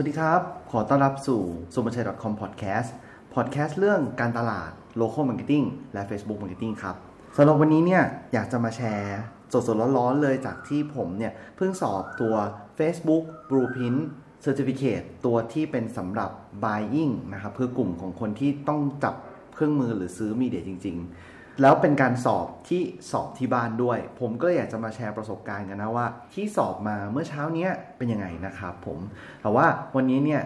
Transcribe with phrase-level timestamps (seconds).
[0.00, 0.40] วัสดีครับ
[0.72, 1.40] ขอต้อนรับสู่
[1.74, 2.88] s u m a c h a i c o m Podcast
[3.34, 6.96] Podcast เรื่องการตลาด Local Marketing และ Facebook Marketing ครับ
[7.36, 9.20] สำหรับวันนี้เนี่ยอยากจะมาแชร์
[9.52, 12.34] สดๆร้อนๆเลยจากที่ผมเนี่ย เพิ่งสอบตัว
[12.78, 14.00] Facebook Blueprint
[14.44, 16.30] Certificate ตัวที่เป็นสำหรับ
[16.64, 19.14] Buying นะครับ เพื่อกลุ่มของคนที่ต้องจับ
[19.54, 28.98] เครื่องมือหรือซื้อมีเดียจริง ๆ แล้วเป็นการสอบที่สอบที่บ้านด้วย ผมก็เลยอยากจะมาแชร์ประสบการณ์กันนะว่า ที่สอบมาเมื่อเช้านี้เป็นยังไงนะครับผม
[29.42, 29.66] แต่ว่า
[29.96, 30.42] วันนี้เนี่ย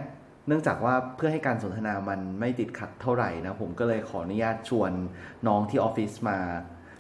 [0.46, 4.93] เนื่องจากว่าเพื่อให้การสนทนามันไม่ติดขัดเท่าไหร่นะผมก็เลยขออนุญาตชวน
[5.46, 6.38] น้องที่ออฟฟิศมา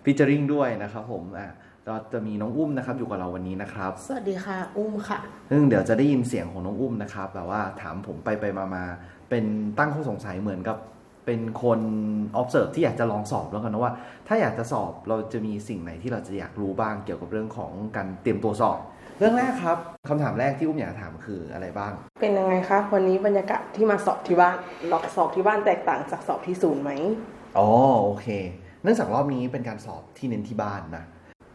[0.04, 1.50] ฟิชเจอริงด้วยนะครับผมอะ
[1.88, 5.18] ก็จะมีน้องอุ้มนะครับอยู่กับเราวันนี้นะครับ สวัสดีค่ะ อุ้มค่ะ
[5.50, 8.84] ซึ่งเดี๋ยวจะได้ยินเสียงของน้องอุ้มนะครับแบบว่าถามผมไปไปมามา
[9.30, 9.44] เป็น
[9.78, 10.76] ตั้งข้อสงสัยเหมือนกับ
[11.26, 11.80] เป็นคน
[12.40, 13.92] observe ที่อยากจะลองสอบแล้วกันนะว่า
[14.28, 18.78] ถ้าอยากจะสอบเราจะมีสิ่งไหนที่เราจะอยากรู้บ้างเกี่ยวกับเรื่องของการเตรียมตัวสอบ
[19.18, 24.56] เรื่องแรกครับคำถามแรกที่อุ้มอยากถามคืออะไรบ้าง เป็นยังไงคะวันนี้บรรยากาศที่มาสอบที่บ้าน
[24.92, 26.90] ลอกสอบที่บ้านแตกต่างจากสอบที่ศูนย์ไหม
[27.58, 27.68] อ๋อ
[28.02, 28.26] โอเค
[28.82, 31.04] เนื่องจากรอบนี้เป็นการสอบที่เน้นที่บ้านนะ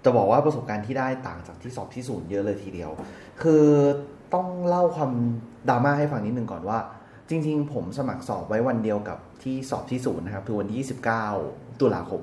[0.04, 2.92] จะบอกว่าประสบการณ์ที่ได้ต่างจากที่สอบที่ศูนย์เยอะเลยทีเดียว
[3.42, 3.66] คือ
[4.34, 5.12] ต้องเล่าความ
[5.70, 6.78] ดราม่าให้ฟังนิดนึงก่อนว่า
[7.30, 10.86] จริง ๆ ผมสมัครสอบไว้วันเดียวกับที่สอบที่ศูนย์นะครับ คือวันที่
[11.34, 12.22] 29 ตุลาคม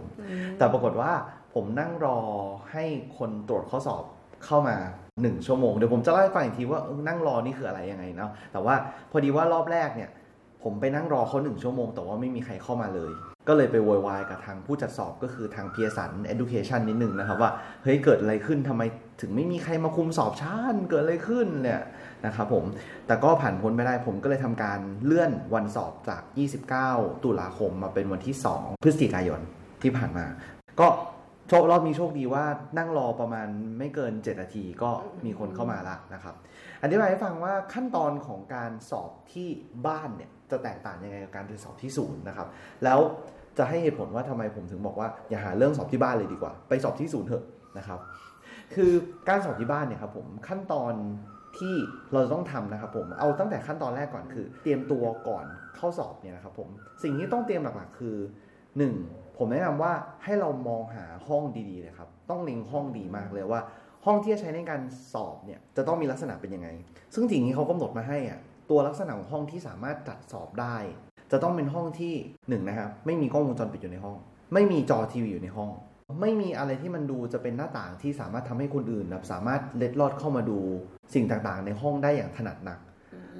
[0.58, 1.12] แต่ปรากฏว่า
[1.54, 2.18] ผมนั่งรอ
[2.72, 2.84] ให้
[3.18, 4.04] คนตรวจข้อสอบ
[4.44, 4.76] เข้ามา
[5.12, 8.74] 1 ชั่วโมง เดี๋ยวผมจะเล่าให้ฟังอีกทีว่าเออนั่งรอนี่คืออะไรยังไงเนาะแต่ว่า
[9.10, 10.10] พอดีว่ารอบแรกเนี่ย
[10.62, 13.12] ผมไปนั่งรอเขาหนึ่งชั่วโมง แต่ว่าไม่มีใครเข้ามาเลย
[13.48, 17.50] ก็เลยไปโวยวายกับทางผู้จัดสอบก็คือทางเพียสัน Education นิดนึงนะครับว่า
[17.82, 18.82] เฮ้ยเกิดอะไรขึ้นทำไม
[19.20, 21.80] ถึงไม่มีใครมาคุมสอบชาญเกิดอะไรขึ้นเนี่ย
[22.26, 22.64] นะครับผม
[23.06, 26.22] แต่ก็ผ่านพ้นไปได้ผมก็เลยทำการเลื่อนวันสอบจาก
[26.72, 29.40] 29 ตุลาคมมาเป็นวันที่ 2 พฤศจิกายน
[29.82, 30.26] ที่ผ่านมา
[30.80, 30.88] ก็
[31.48, 32.44] โชครอบนี้โชคดีว่า
[32.78, 34.90] นั่งรอประมาณไม่เกิน 7 นาทีก็
[35.24, 36.34] มีคนเข้ามาละนะครับ
[36.82, 39.48] อธิบายให้ฟังว่าขั้นตอนของการสอบที่
[39.86, 42.48] บ้านเนี่ยจะแตกต่างยังไงกับการไปสอบที่ศูนย์นะครับ
[42.84, 43.00] แล้ว
[43.58, 47.44] จะให้เหตุผลว่าทำไมผมถึงบอกว่าอย่าหาเรื่องสอบที่บ้านเลยดีกว่า ไปสอบที่ศูนย์เถอะ
[47.78, 48.00] นะครับ
[48.74, 48.92] คือ
[49.28, 50.94] การสอบที่บ้านเนี่ยครับผมขั้นตอน
[51.58, 51.74] ที่
[52.12, 55.44] เราจะต้องทำนะครับผมเอาตั้งแต่ขั้นตอนแรกก่อนคือ เตรียมตัวก่อน
[55.76, 56.68] เข้าสอบเนี่ยนะครับผม
[57.02, 58.16] สิ่งที่ต้องเตรียมหลักๆคือ
[58.78, 59.38] 1.
[59.38, 59.92] ผมแนะนำว่า
[60.24, 63.60] ให้เรามองหาห้องดีๆเลยครับต้องเล็งห้องดีมากเลยว่า
[64.04, 64.80] ห้องที่จะใช้ในการ
[65.12, 66.68] สอบเนี่ยจะต้องมีลักษณะเป็นยังไง
[67.14, 68.40] ซึ่งสิ่งนี้เขากำหนดมาให้อะ
[68.70, 70.76] ตัวลักษณะของห้องที่สามารถจัดสอบได้
[71.32, 72.14] จะต้องเป็นห้องที่
[72.48, 74.16] หนึ่งนะครับไม่มีกล้องวงจรปิดอยู่ในห้อง
[74.54, 75.70] ไม่มีจอทีวีอยู่ในห้อง
[76.20, 80.60] ไม่มีอะไรที่มันดูจะเป็นหน้าต่างที่สามารถทำให้คนอื่นแบบสามารถเล็ดลอดเข้ามาดู
[81.14, 82.78] สิ่งต่างๆ ในห้องได้อย่างถนัดหนัก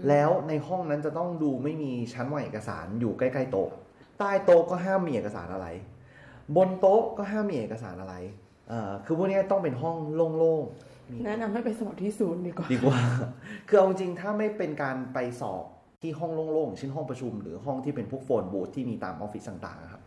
[0.09, 3.71] แล้วในห้องนั้นจะต้องดูไม่มีชั้นวางเอกสารอยู่ใกล้ๆโต๊ะ
[4.19, 5.67] ใต้โต๊ะก็ห้ามมีเอกสารอะไร
[6.57, 8.15] บนโต๊ะก็ห้ามมีเอกสารอะไร
[8.69, 12.99] เอ่อคือพวกนี้ต้องเป็นห้องโล่งๆแนะนำให้ไปสอบที่ศูนย์ดีกว่าดีกว่า
[13.69, 15.65] คือเอาจริงถ้าไม่เป็นการไปสอบ
[16.03, 20.03] ที่ห้องโล่งๆเช่นห้องประชุม หรือห้องที่เป็นพวกโฟนบูธที่มีตามออฟฟิศต่างๆอะครับ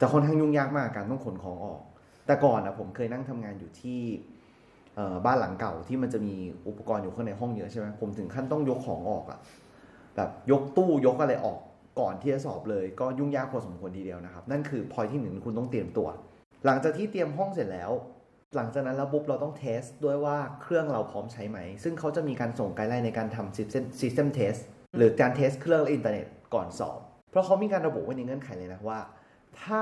[0.00, 1.80] จะค่อนข้างยุ่งยากมากการต้องขนของออก
[2.26, 4.37] แต่ก่อนนะผมเคยนั่งทำงานอยู่ที่เอ่อ
[5.26, 6.36] บ้านหลังเก่าที่มันจะมี
[6.68, 9.38] อุปกรณ์อยู่ข้างในห้องเยอะใช่ไหมผมถึงขั้นต้องยกของออกอะ
[10.16, 11.58] แบบยกตู้ยกอะไรออก
[12.00, 16.08] ก่อนที่จะสอบเลย ก็ยุ่งยากพอสมควรทีเดียวนะครับ นั่นคือพอยที่หนึ่งคุณต้องเตรียมตัว
[16.64, 17.90] หลังจากที่เตรียมห้องเสร็จแล้ว
[18.56, 24.60] หลังจากนั้นแล้วปุ๊บเราต้อง test ด้วยว่าเครื่องเราพร้อมใช้ไหม ซึ่งเขาจะมีการส่ง guideline ในการทำ system system test
[24.96, 26.98] หรือการ test เครื่องและอินเทอร์เน็ตก่อนสอบ
[27.30, 29.00] เพราะเขามีการระบุไว้ในเงื่อนไขเลยนะว่า
[29.62, 29.80] ถ้า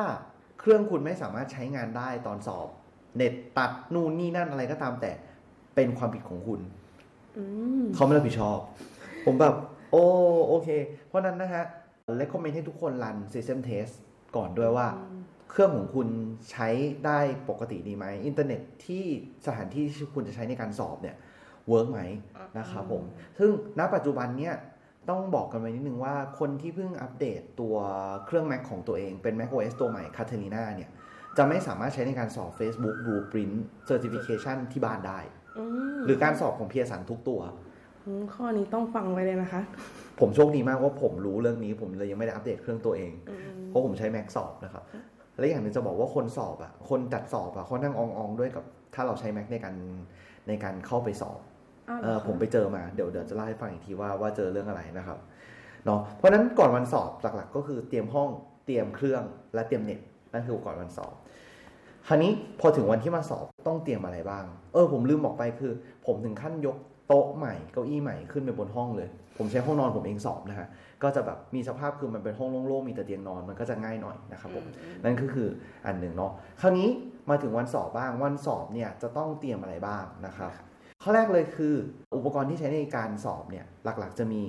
[0.61, 2.69] เครื่องคุณไม่สามารถใช้งานได้ตอนสอบ
[3.17, 5.13] เน็ตตัดนู่นนี่นั่นอะไรก็ตามแต่
[5.75, 6.61] เป็นความผิดของคุณ
[7.39, 7.45] อื
[7.83, 8.59] มเขาไม่รับผิดชอบ
[9.25, 9.55] ผมแบบ
[9.91, 10.05] โอ้
[10.49, 10.69] โอเค
[11.07, 11.65] เพราะฉะนั้นนะฮะ
[12.21, 13.93] recommend ให้ทุกคน run system test
[14.37, 14.89] ก่อนด้วยว่า
[15.51, 16.09] เครื่องของคุณ
[16.51, 16.69] ใช้
[17.07, 19.05] ได้ปกติดีไหม อินเทอร์เน็ตที่
[19.47, 21.17] สถานที่ที่คุณจะใช้ในการสอบเนี่ย
[21.69, 22.01] work ไหม
[22.59, 23.03] นะครับผม
[23.39, 24.55] ซึ่งณปัจจุบันเนี่ย
[25.11, 27.77] ต้องบอกกันไว้นิดนึงว่าคนที่เพิ่งอัปเดตตัว
[28.27, 30.91] เครื่อง Mac ของตัวเองเป็น Mac OS ตัวใหม่ c a t a l i n a เนี่ย
[31.39, 33.57] จะไม่สามารถใช้ในการสอบ Facebook Blueprint
[33.89, 35.19] Certification ที่บ้านได้
[35.59, 35.65] อื
[35.97, 37.41] มหรือการสอบของเพียสันทุกตัว
[38.05, 39.63] อืมข้อนี้ต้องฟังไว้เลยนะคะ
[40.21, 44.83] ผมโชคดีมากว่าผมรู้เรื่องนี้ ผมเลยยังไม่ได้อัปเดตเครื่องตัวเองอืมเพราะผมใช้ Mac สอบนะครับ
[45.39, 48.65] และอย่างหนึ่งจะบอกว่าคนสอบอะ คนจัดสอบอะค่อนข้างอองๆด้วยกับ
[48.95, 49.75] ถ้าเราใช้ Mac ในการ
[50.49, 51.39] ในการเข้าไปสอบ
[51.89, 55.19] อ้าวหเอรอคะผมไปเจอมา เดี๋ยวเดี๋ยวจะเล่าให้ฟังอีกทีว่าว่าเจอเรื่องอะไรนะครับ
[55.85, 58.31] เนาะเพราะฉะนั้นก่อนวันสอบหลักๆ ก็คือเตรียมห้อง
[58.67, 59.23] เตรียมเครื่อง
[59.55, 60.01] และเตรียมเน็ต
[60.37, 61.15] นั่นคือก่อนวันสอบ
[62.09, 65.73] คราวนี้พอถึงวันที่มาสอบต้องเตรียมอะไรบ้าง เออ ผมลืมบอกไปคือ
[66.07, 66.77] ผมถึงขั้นยก
[67.09, 70.69] โต๊ะใหม่เก้าอี้ใหม่ขึ้นไปบนห้องเลย ผมใช้ห้องนอนผมเองสอบนะฮะ
[71.03, 74.65] ก็จะแบบมีสภาพคือมันเป็นห้องโล่งๆมีแต่เตียงนอนมันก็จะง่ายหน่อยนะครับผม
[75.05, 75.49] นั่นก็คือ
[75.87, 76.89] อันหนึ่งเนาะคราวนี้
[77.31, 80.51] มาถึงวันสอบบ้าง วันสอบเนี่ยจะต้องเตรียมอะไรบ้างนะครับ
[81.01, 81.75] เขข้อแรกเลยคือ
[82.17, 84.43] อุปกรณ์ที่ใช้ในการสอบเนี่ยหลักๆ จะมี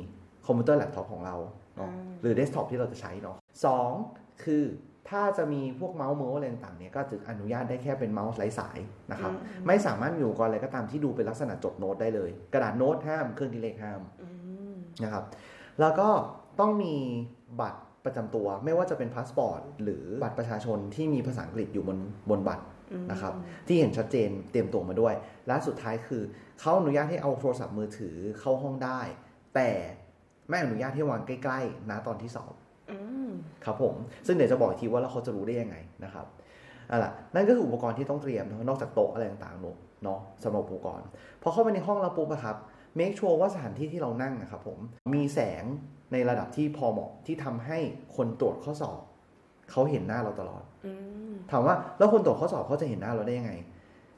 [0.45, 1.35] คอมพิวเตอร์แล็ปท็อปของเรา
[1.77, 3.91] เนาะอืมหรือเดสก์ท็อปที่เราจะใช้เนาะสอง
[4.43, 4.63] คือ
[5.09, 8.79] ถ้าจะมีพวกเมาส์เมาส์อะไรต่างๆเนี่ยก็จะอนุญาตได้แค่เป็นเมาส์ไร้สาย
[9.11, 14.27] นะครับอืมไม่สามารถมีอุปกรณ์อะไรก็ตามที่ดูเป็นลักษณะจดโน้ตได้เลย กระดาษโน้ตห้ามเครื่องคิดเลขห้ามอื
[14.73, 15.23] มนะครับ
[15.79, 16.09] แล้วก็
[16.59, 16.95] ต้องมี
[17.61, 21.97] บัตรประจำตัว ไม่ว่าจะเป็นพาสปอร์ตหรือบัตรประชาชนที่มีภาษาอังกฤษอยู่บน
[22.29, 23.33] บนบัตรอืมนะครับ
[23.67, 25.13] ที่เห็นชัดเจนเตรียมตัวมาด้วย
[25.47, 26.23] และสุดท้ายคือ
[26.59, 29.01] เขาอนุญาตให้เอาโทรศัพท์มือถือเข้าห้องได้
[29.55, 29.69] แต่
[30.49, 32.66] ไม่อนุญาตให้วางใกล้ๆนะตอนที่สอบอืม
[33.65, 33.95] ครับผม
[34.27, 36.25] ซึ่งเดี๋ยวจะบอกอีกทีว่าแล้วเขาจะรู้ได้ยังไงนะครับ
[36.87, 41.05] เอาล่ะนั่นก็คืออุปกรณ์ที่ต้องเตรียมเนอะนอกจากโต๊ะอะไรต่างๆเนอะเนาะสำหรับอุปกรณ์
[41.41, 42.55] พอเข้าไปในห้องแล้วปุ๊บอะครับ
[42.95, 44.79] เมคชัวร์ว่าสถานที่ที่เรานั่งนะครับผม
[45.13, 45.63] มีแสง
[46.11, 47.77] ในระดับที่พอเหมาะที่ทำให้
[48.15, 49.01] คนตรวจข้อสอบ
[49.71, 50.91] เขาเห็นหน้าเราตลอดอื
[51.29, 53.53] มถามว่าแล้วคนตรวจข้อสอบเขาจะเห็นหน้าเราได้ยังไง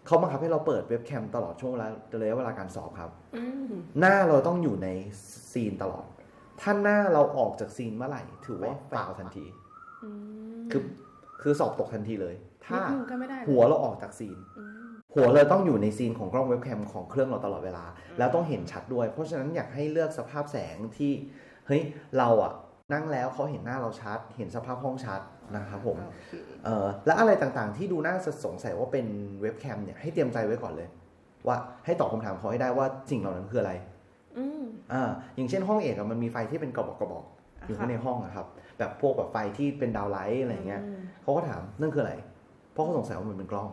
[0.05, 1.87] เขาบังคับให้เราเปิดเว็บแคมตลอดช่วงเวลา
[2.21, 4.87] ระยะเวลาการสอบครับอืมหน้าเราต้องอยู่ใน
[5.51, 6.05] ซีนตลอด
[6.61, 9.45] ถ้าหน้าเราออกจากซีนเมื่อไหร่ ถือว่าฟาวทันที
[10.03, 10.09] อื
[10.61, 10.83] มคือ
[11.41, 12.35] คือสอบตกทันทีเลย
[12.65, 17.85] ถ้านิดนึงก็ไม่ได้เลยหัวเราออกจากซีนอืมหัวเลยต้องอยู่ในซีนของกล้องเว็บแคมของเครื่องเราตลอดเวลา
[18.17, 21.11] แล้วต้องเห็นชัดด้วย เพราะฉะนั้นอยากให้เลือกสภาพแสงที่
[21.67, 21.81] เฮ้ย
[22.17, 22.53] เราอะ
[22.93, 25.21] นั่งแล้วเขาเห็นหน้าเราชัด เห็นสภาพห้องชัด
[25.55, 26.33] นะครับผมโอเค
[26.65, 28.15] เอ่อและอะไรต่างๆ ที่ดูน่า
[28.45, 29.05] สงสัยว่าเป็น
[29.41, 30.87] เว็บแคมเนี่ยให้เตรียมใจไว้ก่อนเลย
[31.47, 33.98] ว่าให้ตอบคำถามเขาให้ได้ว่าสิ่งเหล่านั้นคืออะไรอืม
[34.93, 35.03] อ่า
[35.35, 37.25] อย่างเช่นห้องเอกอะมันมีไฟที่เป็นกระบอกกระบอก
[37.65, 38.47] อยู่ข้างในห้องอะครับ
[38.77, 42.13] แบบพวกแบบไฟที่เป็นดาวไลท์อะไรเงี้ยอืมเขาก็ถามนั่นคืออะไร
[42.71, 43.69] เพราะเขาสงสัยว่ามันเป็นกล้อง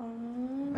[0.00, 0.08] อ๋อ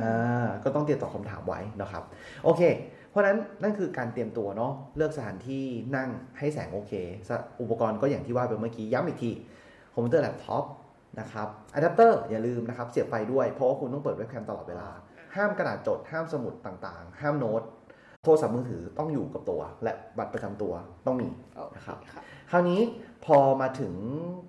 [0.00, 2.02] อ่าก็ต้องเตรียมตอบคำถามไว้นะครับ
[2.44, 2.62] โอเค
[3.10, 5.64] เพราะฉะนั้นนั่นคือการเตรียมตัวเนาะเลือกสถานที่
[5.96, 6.92] นั่งให้แสงโอเค
[7.28, 9.30] สะอุปกรณ์ก็อย่างที่ว่าไปเมื่อกี้ย้ำอีกที
[9.92, 10.64] คอมพิวเตอร์แล็ปท็อป
[11.20, 14.88] นะครับอะแดปเตอร์อย่าลืมนะครับ เสียบไฟด้วยเพราะว่าคุณต้องเปิดเว็บแคมตลอดเวลา
[15.36, 17.62] ห้ามกระดาษจดห้ามสมุดต่างๆ ห้ามโน้ต
[18.24, 20.72] โทรศัพท์มือถือต้องอยู่กับตัว และบัตรประจำตัว
[21.06, 22.80] ต้องมีโอเคนะครับค่ะคราวนี้
[23.24, 23.94] พอมาถึง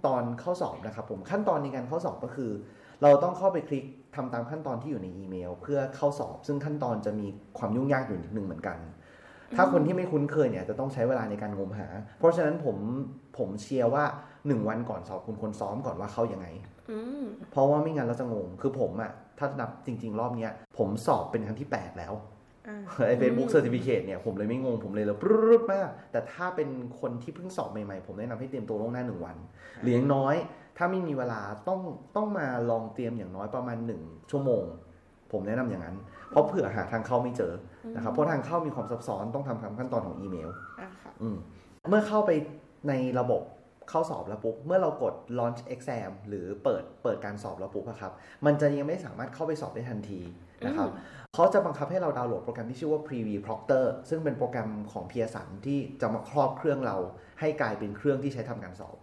[0.05, 2.51] ตอนเข้าสอบนะครับ ผมขั้นตอนในการเข้าสอบก็คือ
[3.01, 3.83] เราต้องเข้าไปคลิก
[4.15, 7.27] ทำตามขั้นตอนที่อยู่ในอีเมล เพื่อเข้าสอบ ซึ่งขั้นตอนจะมี
[7.57, 8.77] ความยุ่งยากอยู่นิดนึงเหมือนกัน
[9.55, 11.87] ถ้าคนที่ไม่คุ้นเคยเนี่ยจะต้องใช้เวลาในการงมหา
[12.19, 12.77] เพราะฉะนั้นผม
[13.37, 14.03] ผมเชียร์ว่า
[14.37, 16.47] 1วันก่อนสอบคุณควรซ้อมก่อนว่าเข้ายังไง
[16.91, 22.34] อืมเพราะว่าไม่งั้นเราจะงงคือผมอะถ้านับจริง ๆ รอบเนี้ยผมสอบเป็นครั้งที่ 8 แล้วอ่า
[23.07, 26.69] ไอ้ Facebook certi ficate เนี่ยผมเลยไม่งงผมเลยเลยปรื๊ดมากแต่ถ้าเป็น
[26.99, 29.37] คนที่เพิ่งสอบใหม่ๆ ผมแนะนำให้เตรียมตัวล่วงหน้าหนึ่งวัน
[29.81, 30.35] หรืออย่างน้อย
[30.77, 31.81] ถ้าไม่มีเวลาต้อง
[32.15, 34.01] ต้องมาลองเตรียมอย่างน้อยประมาณหนึ่ง
[34.31, 34.63] ชั่วโมง
[35.31, 35.95] ผมแนะนำอย่างนั้น
[36.29, 37.53] เพราะเผื่อหาทางเข้าไม่เจอ
[37.95, 40.49] นะครับเพราะทางเข้ามีความซับซ้อนต้องทำตามขั้นตอนของอีเมล
[40.81, 41.37] อะค่ะอืม
[41.89, 42.31] เมื่อเข้าไป
[42.89, 43.41] ในระบบ
[43.89, 48.11] เข้าสอบแล้วปุ๊บ เมื่อเรากด launch exam หรือเปิดเปิดการสอบแล้วปุ๊บอะครับ
[48.45, 50.19] มันจะยังไม่สามารถเข้าไปสอบได้ทันที
[50.65, 50.89] นะครับ
[51.37, 56.97] เขาจะบังคับให้เราดาวน์โหลดโปรแกรมที่ชื่อว่า Preview Proctor ซึ่งเป็นโปรแกรมของ p พียสันที่จะมาครอบเครื่องเรา
[57.39, 58.95] ให้กลายเป็นเครื่องที่ใช้ทำการสอบ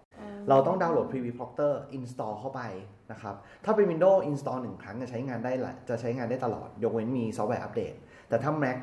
[0.48, 2.62] เราต้องดาวน์โหลด Preview Proctor install เข้าไป
[3.12, 3.34] นะครับ
[3.64, 7.94] ถ้าเป็น Windows install หนึ่งครั้งจะใช้งานได้หละจะใช้งานได้ตลอด ยกเว้นมีซอฟต์แวร์อัปเดต
[8.28, 8.76] แต่ถ้า Mac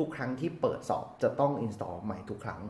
[0.00, 2.60] ทุกๆ ครั้งที่เปิดสอบจะต้อง install ใหม่ทุกครั้ง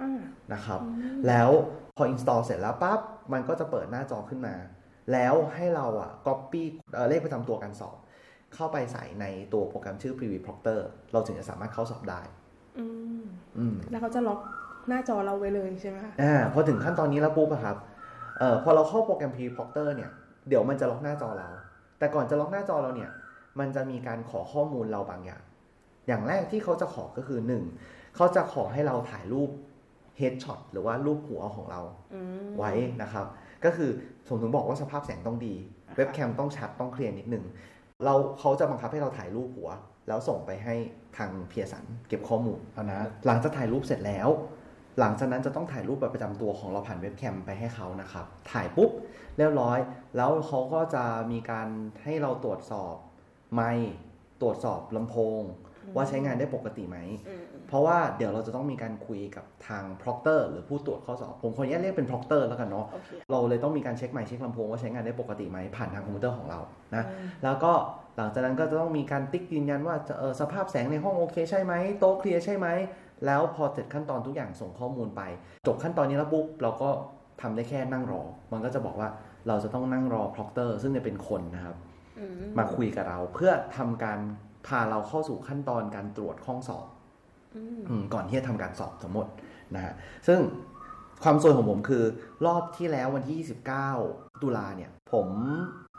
[0.00, 0.20] อ่า
[0.52, 0.80] นะครับ
[1.28, 1.50] แล้ว
[1.96, 3.00] พอ install เสร็จแล้วปั๊บ
[3.32, 4.54] มันก็จะเปิดหน้าจอขึ้นมา
[5.12, 6.62] แล้วให้เราอะ copy
[6.94, 7.96] เอ่อเลขประจำตัวการสอบ
[8.54, 10.80] เข้าไปใส่ในตัวโปรแกรมชื่อ Preview Proctor
[11.12, 12.20] เราถึงจะสามารถเข้าสอบได้
[12.78, 12.86] อื
[13.20, 13.22] ม
[13.58, 14.40] อืมแล้วเขาจะล็อก
[14.88, 17.76] หน้าจอเราไว้เลยใช่ไหมคะอ่าพอถึงขั้นตอนนี้แล้วปุ๊บอะครับ
[18.38, 20.10] เอ่อพอเราเข้าโปรแกรม Preview Proctor เนี่ย
[20.48, 21.48] เดี๋ยวมันจะล็อกหน้าจอเรา
[21.98, 23.10] แต่ก่อนจะล็อกหน้าจอเราเนี่ย
[23.58, 25.42] มันจะมีการขอข้อมูลเราบางอย่าง
[26.06, 27.64] อย่างแรกที่เขาจะขอก็คือหนึ่ง
[28.16, 29.50] เขาจะขอให้เราถ่ายรูป
[30.20, 31.80] headshot หรือว่ารูปหัวของเรา
[32.14, 33.26] อืมไว้นะครับ
[33.64, 33.90] ก็คือ
[34.26, 35.54] ผมถึงบอกว่าสภาพแสงต้องดี
[35.88, 37.44] อ่าฮะเว็บแคมต้องชัดต้องเคลียร์นิดหนึ่ง
[38.04, 39.70] เราเขาจะบังคับให้เราถ่ายรูปหัว
[40.08, 40.74] แล้วส่งไปให้
[41.16, 44.28] ทางเพียสันเก็บข้อมูลเอานะหลังจากถ่ายรูปเสร็จแล้ว
[45.00, 48.90] หลังจากนั้นจะต้องถ่ายรูปแบบประจำตัวของเราผ่านเว็บแคมไปให้เขานะครับ ถ่ายปุ๊บ
[49.36, 49.78] เรียบร้อย
[50.16, 51.68] แล้วเขาก็จะมีการ
[52.02, 52.94] ให้เราตรวจสอบ
[53.54, 53.92] ไมค์
[54.42, 55.42] ตรวจสอบลำโพง
[55.96, 56.98] ว่าใช้งานได้ปกติไหม
[57.28, 66.60] อืมเพราะว่าเดี๋ยวเราจะต้องมีการคุยกับทาง proctor หรือผู้ตรวจข้อสอบ ผมขออนุญาตเรียกเป็น proctor แล้วกันเนาะโอเคเราเลยต้องมีการเช็คไมค์เช็คลำโพงว่าใช้งานได้ปกติไหมผ่านทางคอมพิวเตอร์ของเรา
[66.94, 67.72] นะอืมแล้วก็
[68.16, 72.66] หลังจากนั้นก็จะต้องมีการติ๊กยืนยันว่าจะเออสภาพแสงในห้องโอเคใช่ไหมโต๊ะเคลียร์ใช่ไหม
[73.26, 75.22] แล้วพอเสร็จขั้นตอนทุกอย่างส่งข้อมูลไป
[75.66, 76.90] จบขั้นตอนนี้แล้วปุ๊บเราก็
[77.42, 78.22] ทำได้แค่นั่งรอ
[78.52, 79.08] มันก็จะบอกว่า
[79.48, 81.76] เราจะต้องนั่งรอ proctor ซึ่งจะเป็นคนนะครับ
[82.18, 84.18] อืมมาคุยกับเราเพื่อทำการ
[84.66, 86.86] พาเราเข้าสู่ขั้นตอนการตรวจห้องสอบ
[87.56, 89.30] อืมอืมก่อนที่จะทำการสอบสมมติ
[89.74, 89.94] นะฮะ
[90.26, 90.40] ซึ่ง
[91.22, 92.04] ความสวยของผมคือ
[92.46, 93.36] รอบที่แล้ววันที่
[94.00, 95.28] 29 ตุลาเนี่ย ผม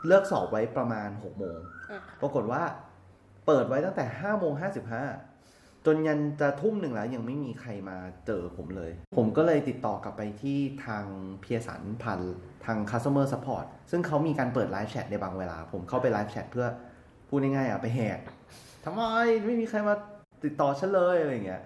[0.06, 1.58] เลือกสอบไว้ประมาณ 6 โมง
[1.90, 2.62] อะปรากฏว่า
[3.46, 7.96] เปิดไว้ตั้งแต่ 5 โมง 55 จนยันจะทุ่มหนึ่งแล้ว ยังไม่มีใครมา
[8.26, 11.04] เจอผมเลย ผมก็เลยติดต่อกลับไปที่ทาง
[11.40, 12.20] เพียสันผ่าน
[12.64, 16.66] ทาง customer support ซึ่งเขามีการเปิดไลฟ์แชทในบางเวลา ผมเข้าไปไลฟ์แชทเพื่อ
[17.28, 18.18] พูดง่ายๆอะไปแหก
[18.88, 19.04] ทำไม
[19.44, 19.94] ไม่มีใครมา
[20.44, 21.62] ติดต่อฉันเลยอะไรเงี้ย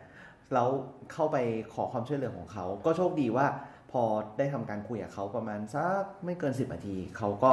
[0.55, 0.69] แล้ว
[1.13, 1.37] เข้าไป
[1.75, 3.47] ขอความช่วยเหลือของเขา ก็โชคดีว่า
[3.93, 4.03] พอ
[4.39, 7.53] ได้ทำการคุยกับเขาประมาณสักไม่เกิน 10นาที เขาก็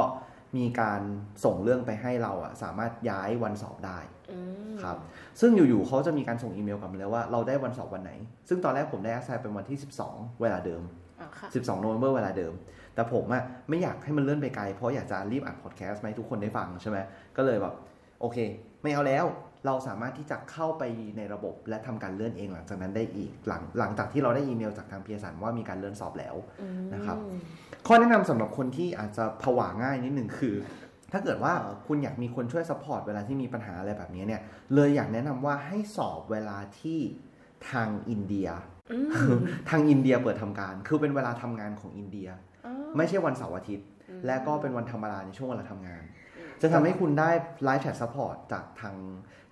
[0.56, 1.00] มีการ
[1.44, 3.98] ส่งเรื่องไปให้เราอะสามารถย้ายวันสอบได้
[4.32, 4.38] อื
[4.72, 4.96] มครับ
[5.40, 8.12] ซึ่งอยู่ๆเขาจะมีการส่งอีเมลกลับมาเลยว่าเราได้วันสอบวันไหน
[8.48, 10.82] ซึ่งตอนแรกผมได้ assign เป็นวันที่ 12 เวลาเดิม
[11.20, 12.54] อะค่ะ12โนเวม ber เวลาเดิม
[12.94, 16.98] แต่ผมอะไม่อยากให้มันเลื่อนไปไกล เพราะอยากจะรีบอัดพอดแคสต์มาให้ทุกคนได้ฟังใช่ไหม
[17.36, 17.74] ก็เลยแบบ
[18.20, 18.38] โอเค
[18.82, 19.26] ไม่เอาแล้ว
[19.66, 20.82] เราสามารถที่จะเข้าไป
[21.16, 27.16] ในระบบและทำการเลื่อนเองหลังจากนั้นได้อีกหลังหลังจากที่เราได้อีเมลจากทาง Pearson ว่ามีการเลื่อนสอบแล้วอืมนะครับ
[27.86, 30.54] ข้อแนะนำสำหรับคนที่อาจจะผวาง่ายนิดหนึ่งคือ
[31.12, 31.52] ถ้าเกิดว่า
[31.86, 34.42] คุณอยากมีคนช่วย support เวลาที่มีปัญหาอะไรแบบนี้เนี่ย
[34.74, 36.98] เลยอยากแนะนำว่าให้สอบเวลาที่
[37.70, 38.48] ทางอินเดีย
[38.92, 38.98] อื
[39.36, 39.38] ม
[39.70, 42.28] ทางอินเดียเปิดทำการ คือเป็นเวลาทำงานของอินเดีย
[42.66, 46.27] อ๋อไม่ใช่วันเสาร์อาทิตย์อืมและก็เป็นวันธรรมดาในช่วงเวลาทำงานอืม
[46.62, 47.30] จะทำให้คุณได้
[47.64, 48.96] live chat support จากทาง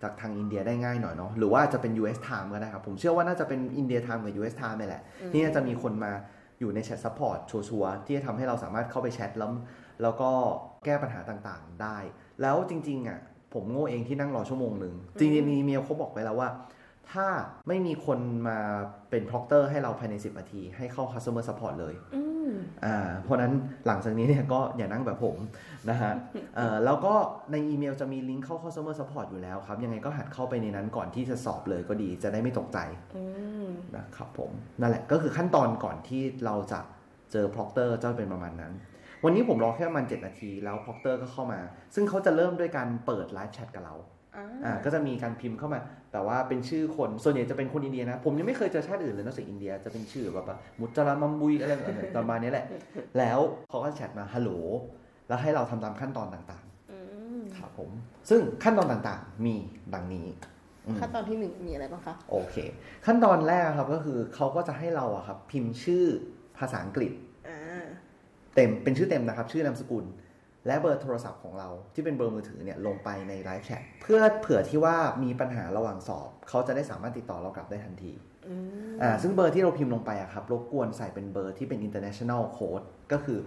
[0.03, 6.13] จากทางอินเดียได้ง่ายหน่อยเนาะหรือว่าจะเป็น US time ก็ได้ครับ ผมเชื่อว่าน่าจะเป็นอินเดีย time กับ US time นี่แหละ ที่น่าจะมีคนมา
[6.61, 9.51] อยู่ใน chat support ชัวร์ๆที่จะทำให้เราสามารถเข้าไปแชทแล้ว
[10.03, 10.31] แล้วก็
[10.85, 11.99] แก้ปัญหาต่างๆได้
[12.43, 13.21] แล้วจริงๆอะ
[13.55, 16.49] ผมโง่เองที่นั่งรอชั่วโมงหนึ่งจริงๆมีเมลเขาบอกไว้แล้วว่า
[17.13, 17.27] ถ้า
[17.69, 18.59] ไม่มีคนมา
[19.11, 22.51] เป็นพ r อกเตอร์ให้เราภายใน 10 นาที ให้เข้า customer support เลยอืม
[22.85, 23.53] อ่าเพราะฉะนั้น
[23.87, 25.37] หลังจากนี้เนี่ยก็อย่านั่งแบบผม
[25.91, 26.13] นะฮะ
[26.57, 27.15] เอ่อแล้วก็
[27.53, 32.79] ในอีเมลจะมีลิงก์เข้า customer support อยู่แล้วครับ ยังไงก็หัดเข้าไปในนั้นก่อนที่จะสอบเลยก็ดีจะได้ไม่ตกใจ
[33.17, 33.23] อื
[33.67, 36.81] มนะครับผม นั่นแหละก็คือขั้นตอนก่อนที่เราจะ
[37.33, 38.73] เจอ proctor จะเป็นประมาณนั้น
[39.25, 41.61] วันนี้ผมรอแค่ประมาณ 7 นาทีแล้ว proctor ก็เข้ามา
[41.95, 43.97] ซึ่งเขาจะเริ่มด้วยการเปิดไลฟ์แชทกับเรา
[44.37, 45.81] อ่าอ่าก็จะมีการพิมพ์เข้ามา
[46.13, 52.67] แต่ว่าเป็นชื่อคนส่วนใหญ่จะเป็นคนอินเดียนะ ผมยังไม่เคยเจอชาติอื่นเลยนอกจากอินเดียจะเป็นชื่อแบบว่ามุจจารามัมบุยอะไรแบบนี้ประมาณนี้แหละ
[53.19, 53.39] แล้ว
[53.71, 54.51] เขาก็แชทมาฮัลโหล
[55.29, 56.99] แล้วให้เราทำตามขั้นตอนต่างอื
[57.39, 57.91] มๆครับผม
[58.31, 59.55] ซึ่งขั้นตอนต่างๆ มี
[59.95, 60.27] ดังนี้
[60.87, 62.57] อืมขั้นตอนที่หนึ่งมีอะไรบ้างคะโอเค
[63.07, 66.05] ขั้นตอนแรกครับก็คือเขาก็จะให้เราอะครับ พิมพ์ชื่อ
[66.59, 67.13] ภาษาอังกฤษ
[67.49, 67.85] อ่า
[68.55, 70.05] เต็มเป็นชื่อเต็มนะครับ ชื่อนามสกุล
[70.67, 78.13] และเบอร์โทรศัพท์ของเราที่เป็นเบอร์มือถือเนี่ยลงไปในไลฟ์แชทเพื่อเผื่อที่ว่ามีปัญหาระหว่างสอบ เขาจะได้สามารถติดต่อเรากลับได้ทันที
[78.49, 78.55] อื
[78.93, 83.39] มอ่าซึ่งเบอร์ที่เราพิมพ์ลงไปอะครับรบกวนใส่เป็นเบอร์ที่เป็น international code ก็คือ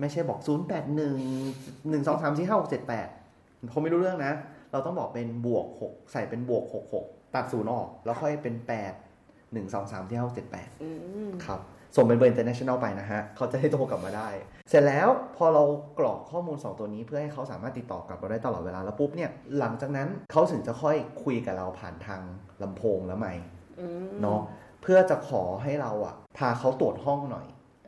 [0.00, 4.32] ไม่ใช่บอก 0 8 1 1 2 3 4 5 6 7 8เขาไม่รู้เรื่องนะ
[4.72, 10.54] เราต้องบอกเป็นบวก 6 ใส่เป็นบวก 6 6 ตัดศูนย์ออก แล้วค่อยเป็น 8 1 2 3 4 5 6 7
[10.54, 10.88] 8อื
[11.28, 11.60] มครับ
[11.96, 14.28] ส่งเป็นเบอร์ international ไปนะฮะ เขาจะได้โทรกลับมาได้
[14.68, 15.64] เสร็จแล้วพอเรา
[15.98, 22.20] กรอกข้อมูล 2 ตัวนี้เพื่อให้เขาสามารถติดต่อกลับเราได้ตลอดเวลาแล้วปุ๊บเนี่ย หลังจากนั้นเขาถึงจะค่อยคุยกับเราผ่านทาง
[22.62, 23.44] ลำโพงและไมค์
[23.80, 24.40] อืมเนาะ
[24.82, 27.46] เพื่อจะขอให้เราอะพาเขาตรวจห้องหน่อย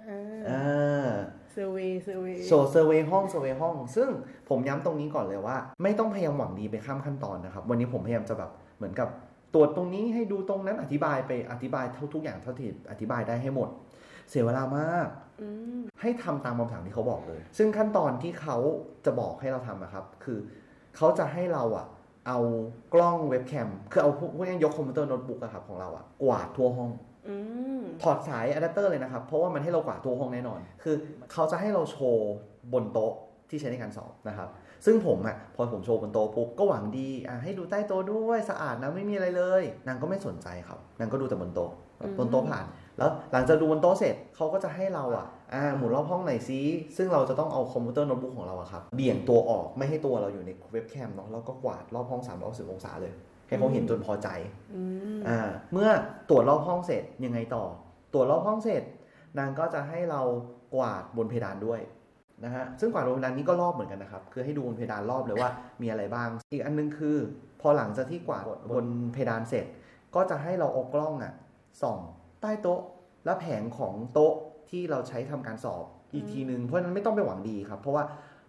[0.09, 1.09] อ่าอ่า
[1.53, 4.09] survey survey โชว์เซอร์เวยห้อง survey ห้อง ซึ่ง
[4.49, 9.09] ผมย้ำตรงนี้ก่อนเลยว่า ไม่ต้องพยายามหวังดีไปข้ามขั้นตอนนะครับ วันนี้ผมพยายามจะแบบเหมือนกับ
[9.55, 13.69] ตรวจตรงนี้ให้ดูตรงนั้นอธิบายไปอธิบายเท่าทุกอย่างเท่าที่อธิบายได้ให้หมด
[14.31, 15.09] เสียเวลามาก
[15.41, 18.57] อืมให้ทำตามคำสั่งที่เขาบอกเลย ซึ่งขั้นตอนที่เขา
[19.05, 20.39] จะบอกให้เราทำนะครับ คือ
[20.97, 21.87] เขาจะให้เราอะ
[22.29, 22.39] เอา
[22.95, 26.91] กล้องเว็บแคม คือเอาพวกพวกนี้ยกคอมพิวเตอร์โน้ตบุ๊กอะครับของเราอะกวาดทั่วห้อง
[27.29, 27.37] อื
[27.81, 30.95] มถอดสายอะแดปเตอร์เลยนะครับ เพราะว่ามันให้เรากวาดทั่วห้องแน่นอน คือ
[31.33, 32.33] เขาจะให้เราโชว์
[32.73, 33.13] บนโต๊ะ
[33.51, 34.49] ที่ใช้ในการสอบนะครับ
[34.87, 41.71] ซึ่งผมอะพอผมโชว์บนโต๊ะปุ๊บก็หวังดีอะให้ดูใต้โต๊ะด้วยสะอาดนะไม่มีอะไรเลย นางก็ไม่สนใจครับ นางก็ดูแต่บนโต๊ะ
[42.19, 42.65] บนโต๊ะผ่าน
[42.99, 46.61] แล้วหลังจากดูบนโต๊ะเสร็จเขาก็จะให้เราอะอ่าหมุนรอบห้องหน่อยซิ
[46.97, 53.13] ซึ่งเราจะต้องเอาคอมพิวเตอร์โน้ตบุ๊กของเราอะครับเบี่ยงตัวออกไม่ให้ตัวเราอยู่ในเว็บแคมเนาะแล้วก็กวาดรอบห้อง3 6 0องศาเลย
[53.47, 54.29] ให้เขาเห็นจนพอใจ
[54.75, 54.83] อื
[55.17, 55.39] มอ่า
[55.73, 55.89] เมื่อ
[56.31, 57.65] ตรวจรอบห้องเสร็จยังไงต่อ
[58.13, 58.83] ตรวจรอบห้องเสร็จ
[59.39, 60.23] นางก็จะให้เรา
[60.75, 61.81] กวาดบนเพดานด้วย
[62.45, 65.51] นะฮะซึ่งกวาดบนเพดานนี้ก็รอบเหมือนกันนะครับคือให้ดูบนเพดานรอบเลยว่า
[65.83, 67.17] มีอะไรบ้าง อีกอันนึงคือ
[67.61, 69.67] พอหลังจากที่กวาดบนเพดานเสร็จ
[70.15, 71.33] ก็จะให้เราเอากล้องอะ
[71.83, 71.99] ส่อง
[72.41, 72.81] ใต้โต๊ะ
[73.25, 74.35] และแผงของโต๊ะ
[74.71, 78.05] ที่เราใช้ทำการสอบอีกทีนึงเพราะฉะนั้นไม่ต้องไปหวังดีครับ เพราะว่า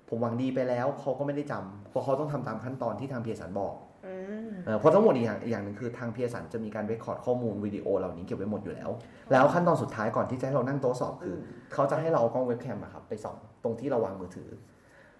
[0.09, 3.73] ผมหวังดีไปแล้วเขาก็ไม่ได้จำเพราะเขาต้องทำตามขั้นตอนที่ทางเพียสันบอก
[4.07, 4.19] อ่า
[4.65, 8.89] เอ่อเพราะทั้งหมดอีกอย่างอีกอย่างหนึ่งคือทางเพียสันจะมีการเรคคอร์ดข้อมูลวิดีโอเหล่านี้เก็บไว้หมดอยู่แล้ว
[9.31, 14.49] แล้วขั้นตอนสุดท้ายก่อนที่จะให้เรานั่งโต๊ะสอบคืออเขาจะให้เราเอากล้องเว็บแคมอะครับไปส่องตรงที่เราวางมือถือ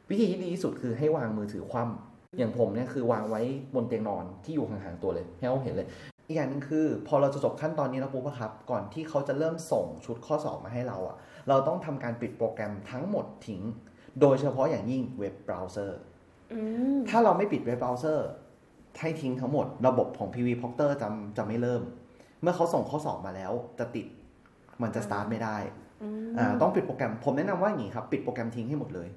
[0.10, 3.42] วิธีที่ดีที่สุดคือให้วางมือถือคว่ำอย่างผมเนี่ยคือวางไว้
[3.76, 5.88] บนเตียงนอนที่อยู่ห่างๆตัวเลยให้เขาเห็นเลย
[6.30, 11.16] อีกอย่างหนึ่งคือ พอเราจะจบขั้นตอนนี้แล้วปุ๊บอะครับ ก่อนที่เขาจะเริ่มส่งชุดข้อสอบมาให้เราอะ
[11.50, 13.62] เราต้องทำการปิดโปรแกรมทั้งหมดทิ้ง
[14.22, 16.00] โดยเฉพาะอย่างยิ่ง web browser
[16.54, 16.60] อื
[16.98, 18.28] มถ้าเราไม่ปิด web browser
[19.00, 21.08] ให้ทิ้งทั้งหมด ระบบของ PV Proctor จะ
[21.38, 21.82] จะไม่เริ่ม
[22.42, 24.06] เมื่อเขาส่งข้อสอบมาแล้ว จะติด
[24.82, 25.58] มันจะสตาร์ทไม่ได้
[26.38, 29.10] อ่าต้องปิดโปรแกรม ผมแนะนำว่าอย่างนี้ครับ ปิดโปรแกรมทิ้งให้หมดเลย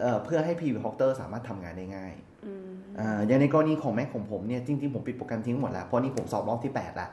[0.00, 2.12] เอ่อเพื่อให้ PV Proctor สามารถทำงานได้ง่าย
[2.46, 7.10] อืมอ่าอย่างในกรณีของ Mac ของผมเนี่ยจริงๆ ผมปิดโปรแกรมทิ้งหมดแล้ว เพราะนี่ผมสอบรอบที่8แล้ว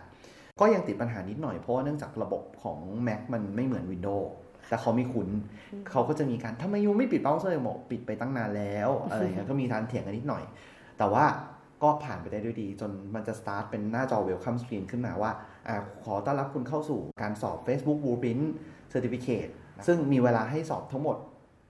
[0.60, 4.28] ก็ยังติดปัญหานิดหน่อยเพราะว่าเนื่องจากระบบของ Mac มันไม่เหมือน Windows
[4.70, 5.30] แต่เขาไม่คุ้น
[5.92, 10.44] เขาก็จะมีการทำไม you ไม่ปิดเบราว์เซอร์บอกปิดไปตั้งนานแล้วอะไรอย่างเงี้ยก็มีการเถียงกันนิดหน่อย
[10.98, 11.25] แต่ว่า
[11.84, 15.32] ก็ผ่านไปได้ด้วยดี จนมันจะสตาร์ทเป็นหน้าจอ Welcome Screen ขึ้นมาว่า
[15.68, 18.44] อาขอต้อนรับคุณเข้าสู่การสอบ Facebook Blueprint
[18.94, 19.51] Certificate
[19.88, 21.18] ซึ่งมีเวลาให้สอบทั้งหมด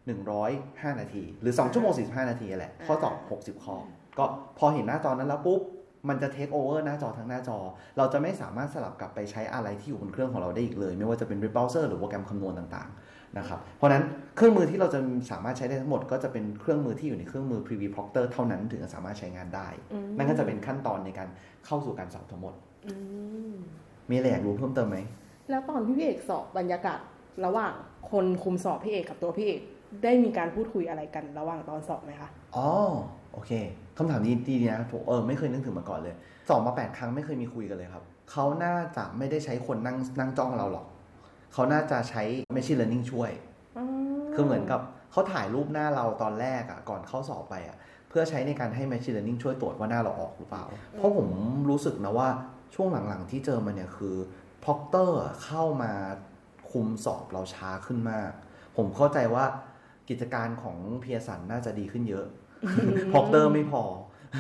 [0.10, 3.16] 105 นาที หรือ 2 ชั่วโมง 45 นาทีแหละ ข้อสอบ
[3.58, 3.76] 60 ข้อ
[4.18, 4.26] ก็
[4.58, 5.62] พอเห็นหน้าจอนั้นแล้วปุ๊บ
[6.10, 7.58] มันจะเทคโอเวอร์หน้าจอทั้งหน้าจอ
[7.98, 14.04] เราจะไม่สามารถสลับกลับไปใช้อะไรที่อยู่บนเครื่องของเราได้อีกเลย ไม่ว่าจะเป็น Web Browser หรือโปรแกรมคำนวณต่างๆ นะครับ เพราะฉะนั้น
[14.36, 15.00] เครื่องมือที่เราจะ
[15.32, 19.68] สามารถใช้ได้ทั้งหมด ก็จะเป็นเครื่องมือที่อยู่ในเครื่องมือ Preview Proctor เท่านั้นถึงจะสามารถใช้งานได้
[20.18, 21.30] นั่นก็จะเป็นขั้นตอนในการ
[21.66, 22.54] เข้าสู่การสอบทั้งหมด
[22.88, 22.94] อื
[23.52, 23.54] ม
[24.10, 24.98] มีอะไรอยากรู้เพิ่มเติมไหม
[25.50, 27.00] แล้วตอนที่พี่เอกสอบบรรยากาศ
[27.46, 27.74] ระหว่าง
[28.12, 29.62] คนคุมสอบพี่เอกกับตัวพี่เอก
[30.04, 32.70] ได้มีการพูดคุยอะไรกันระหว่างตอนสอบไหมคะ อ๋อ
[33.34, 33.52] โอเค
[33.98, 36.16] คำถามนี้ดีนะผมเออไม่เคยนึกถึงมาก่อนเลย
[36.50, 40.86] สอบมาแปดครั้งไม่เคยมีคุยกันเลยครับ เขาน่าจะไม่ได้ใช้คนนั่งนั่งจ้องเราหรอก
[41.54, 42.24] เขาน่าจะใช้
[42.56, 43.32] machine learning ช่วย
[44.34, 44.82] คือเหมือนกับ
[45.12, 47.78] เขาถ่ายรูปหน้าเราตอนแรกอะก่อนเข้าสอบไปอะ
[48.10, 50.66] เพื่อใช้ในการให้ machine learning ช่วยตรวจว่าหน้าเราออกหรือเปล่า
[50.98, 51.28] เพราะผม
[51.70, 52.30] รู้สึกนะว่า
[52.76, 54.16] ช่วงหลังๆ ที่เจอมาเนี่ยคือ
[54.64, 55.12] proctor
[55.44, 55.92] เข้ามา
[56.72, 58.32] คุมสอบเราช้าขึ้นมาก
[58.78, 59.46] ผมเข้าใจว่า
[60.12, 62.26] กิจการของเพียสันน่าจะดีขึ้นเยอะ
[63.12, 63.84] proctor ไม่พอ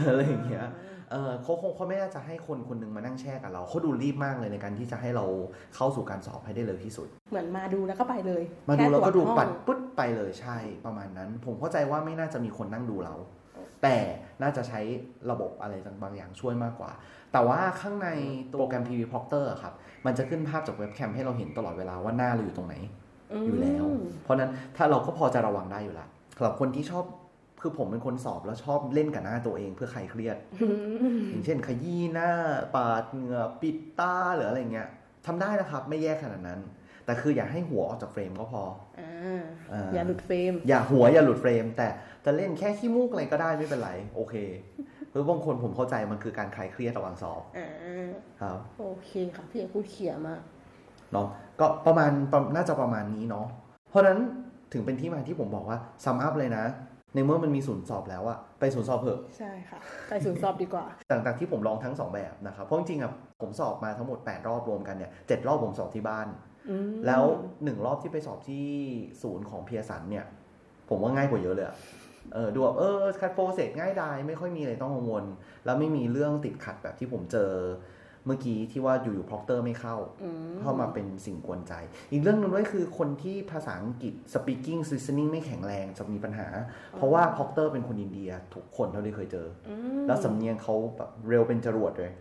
[0.07, 0.67] อะไรอย่างเงี้ย
[1.11, 5.25] เออเขาคงเขาไม่น่าจะให้คนคนหนึงมานั่งแช่กับเราเขาดูรีบมากเลยในการที่จะให้เรา
[5.75, 13.15] เข้าสู่การสอบให้ได้เร็วที่สุด เหมือนมาดูแล้วก็ไปเลย มาดูแล้วก็ดูค่ตรจห้องปัดปุ๊บไปเลยใช่ประมาณนั้น ผมเข้าใจว่าไม่น่าจะมีคนนั่งดูเรา
[13.83, 13.97] แต่
[14.41, 14.81] น่าจะใช้
[15.31, 15.73] ระบบอะไร
[16.03, 16.91] บางอย่างช่วยมากกว่า
[17.31, 18.09] แต่ว่าข้างใน
[18.49, 19.73] โปรแกรม PV Proctor อะครับ
[20.05, 22.75] มันจะขึ้นภาพจากเว็บแคมให้เราเห็นตลอดเวลาว่าหน้าเราอยู่ตรงไหน
[23.45, 23.85] อยู่แล้ว
[24.23, 27.05] เพราะนั้นถ้าเราก็พอจะระวังได้อยู่ละสำหรับคนที่ชอบ
[27.61, 30.37] คือผมเป็นคนสอบแล้วชอบเล่นกับหน้าตัวเองเพื่อคลายเครียด
[31.29, 32.31] อย่างเช่น ขยี้หน้า
[32.75, 34.89] ปาดเหงื่อปิดตาหรืออะไรเงี้ย
[35.25, 36.59] ทำได้นะครับ ไม่แย่ขนาดนั้น
[37.05, 38.63] แต่คืออย่าให้หัวออกจากเฟรมก็พอ
[38.99, 39.41] อ่า
[39.73, 41.87] อ่าอย่าหลุดเฟรม อย่าหัวอย่าหลุดเฟรม แต่
[42.25, 44.35] จะเล่นแค่ขี้มูกอะไรก็ได้ไม่เป็นไร โอเค
[45.09, 47.69] เพราะบางคนผมเข้าใจมันคือการคลายเครียดระหว่างสอบอ่า
[48.41, 50.41] ครับโอเคค่ะพี่เอกพูดเขียนมาก
[51.13, 51.27] เนาะ
[51.61, 53.45] ก็ประมาณประน่าจะประมาณนี้เนาะ
[53.89, 54.19] เพราะฉะนั้น
[54.73, 56.65] ถึงเป็นที่มาที่ผมบอกว่าซัมอัพเลยนะ
[57.15, 66.27] ในเมื่อมันมีศูนย์สอบแล้วอะไปศูนย์สอบเถอะใช่ค่ะ ไปศูนย์สอบดีกว่าต่างๆที่ผมลองทั้งสองแบบนะครับ เพราะจริงๆอะผมสอบมาทั้งหมด 8 รอบรวมกันเนี่ยเจ็ดรอบผมสอบที่บ้าน
[66.69, 67.23] อืมแล้ว
[67.63, 68.65] หนึ่งรอบที่ไปสอบที่
[69.21, 70.25] ศูนย์ของ Pearson เนี่ย
[70.89, 71.75] ผมว่าง่ายกว่าเยอะเลยอะ
[72.33, 75.25] เออดูแบบเออคัดโฟเสร็จง่ายดายไม่ค่อยมีอะไรต้องกังวล
[75.65, 77.51] แล้วไม่มีเรื่องติดขัดแบบที่ผมเจอ
[78.25, 81.73] เมื่อกี้ที่ว่าอยู่ๆพ r อกเตอร์ไม่เข้าอืมเข้ามาเป็นสิ่งกวนใจ
[82.11, 86.47] อีกเรื่องหนึงด้วยคือคนที่ภาษาอังกฤษ speaking listening ไม่แข็งแรงจะมีปัญหา
[86.97, 92.11] เพราะว่าพ r อกเตอร์เป็นคนอินเดีย ทุกคนเท่าที่เคยเจออืมแล้วสำเนียงเขาแบบเร็วเป็นจรวดเลย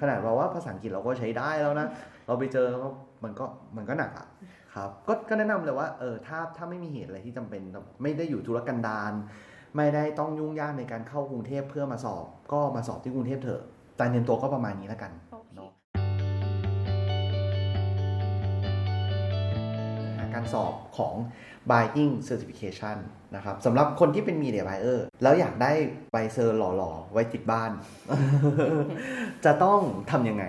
[0.00, 1.88] ขนาดเราว่าภาษาอังกฤษเราก็ใช้ได้แล้วนะ
[2.26, 2.88] เราไปเจอแล้วก็
[3.24, 3.44] มันก็
[3.76, 4.26] มันก็หนักอะ
[4.74, 7.62] ครับก็ก็แนะนำเลยว่าเออถ้าถ้าไม่มีเหตุอะไรที่จำเป็น
[8.02, 9.12] ไม่ได้อยู่ธุรกันดาร
[9.76, 13.62] ไม่ได้ต้องยุ่งยากในการเข้ากรุงเทพเพื่อมาสอบ ก็มาสอบที่กรุงเทพเถอะ
[13.98, 15.70] การเรียนตัวก็ประมาณนี้แล้วกันโอเคเนาะ
[20.34, 21.14] การสอบของ
[21.70, 22.96] buying certification
[23.36, 25.72] นะครับสำหรับคนที่เป็น media buyer แล้วอยากได้
[26.12, 27.70] ใบเซอร์หล่อๆ ไว้ติดบ้าน
[29.44, 30.44] จะต้องทำยังไง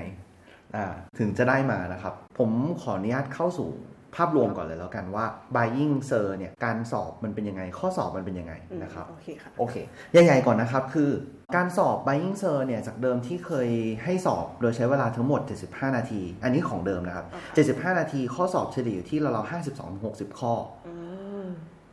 [0.75, 0.85] อ่า
[1.19, 2.49] ถึงจะได้มานะครับ ผม
[2.81, 3.69] ขออนุญาตเข้าสู่
[4.15, 9.75] ภาพรวมก่อนเลยแล้วกันว่า buying sir เนี่ยการสอบมันเป็นยังไง ข้อสอบมันเป็นยังไงอืมนะครับโอเคค่ะโอเค
[10.11, 11.09] ใหญ่ๆก่อนนะครับคือ
[11.55, 13.69] การสอบ buying sir เนี่ยจากเดิมที่เคย
[14.03, 17.25] ให้สอบโดยใช้เวลาทั้งหมด 75 นาที อันนี้ของเดิมนะครับ
[17.83, 19.51] 75 นาทีข้อสอบเฉลี่ยอยู่ที่ราวๆ
[19.91, 20.53] 52-60 ข้อ
[20.87, 21.02] อืม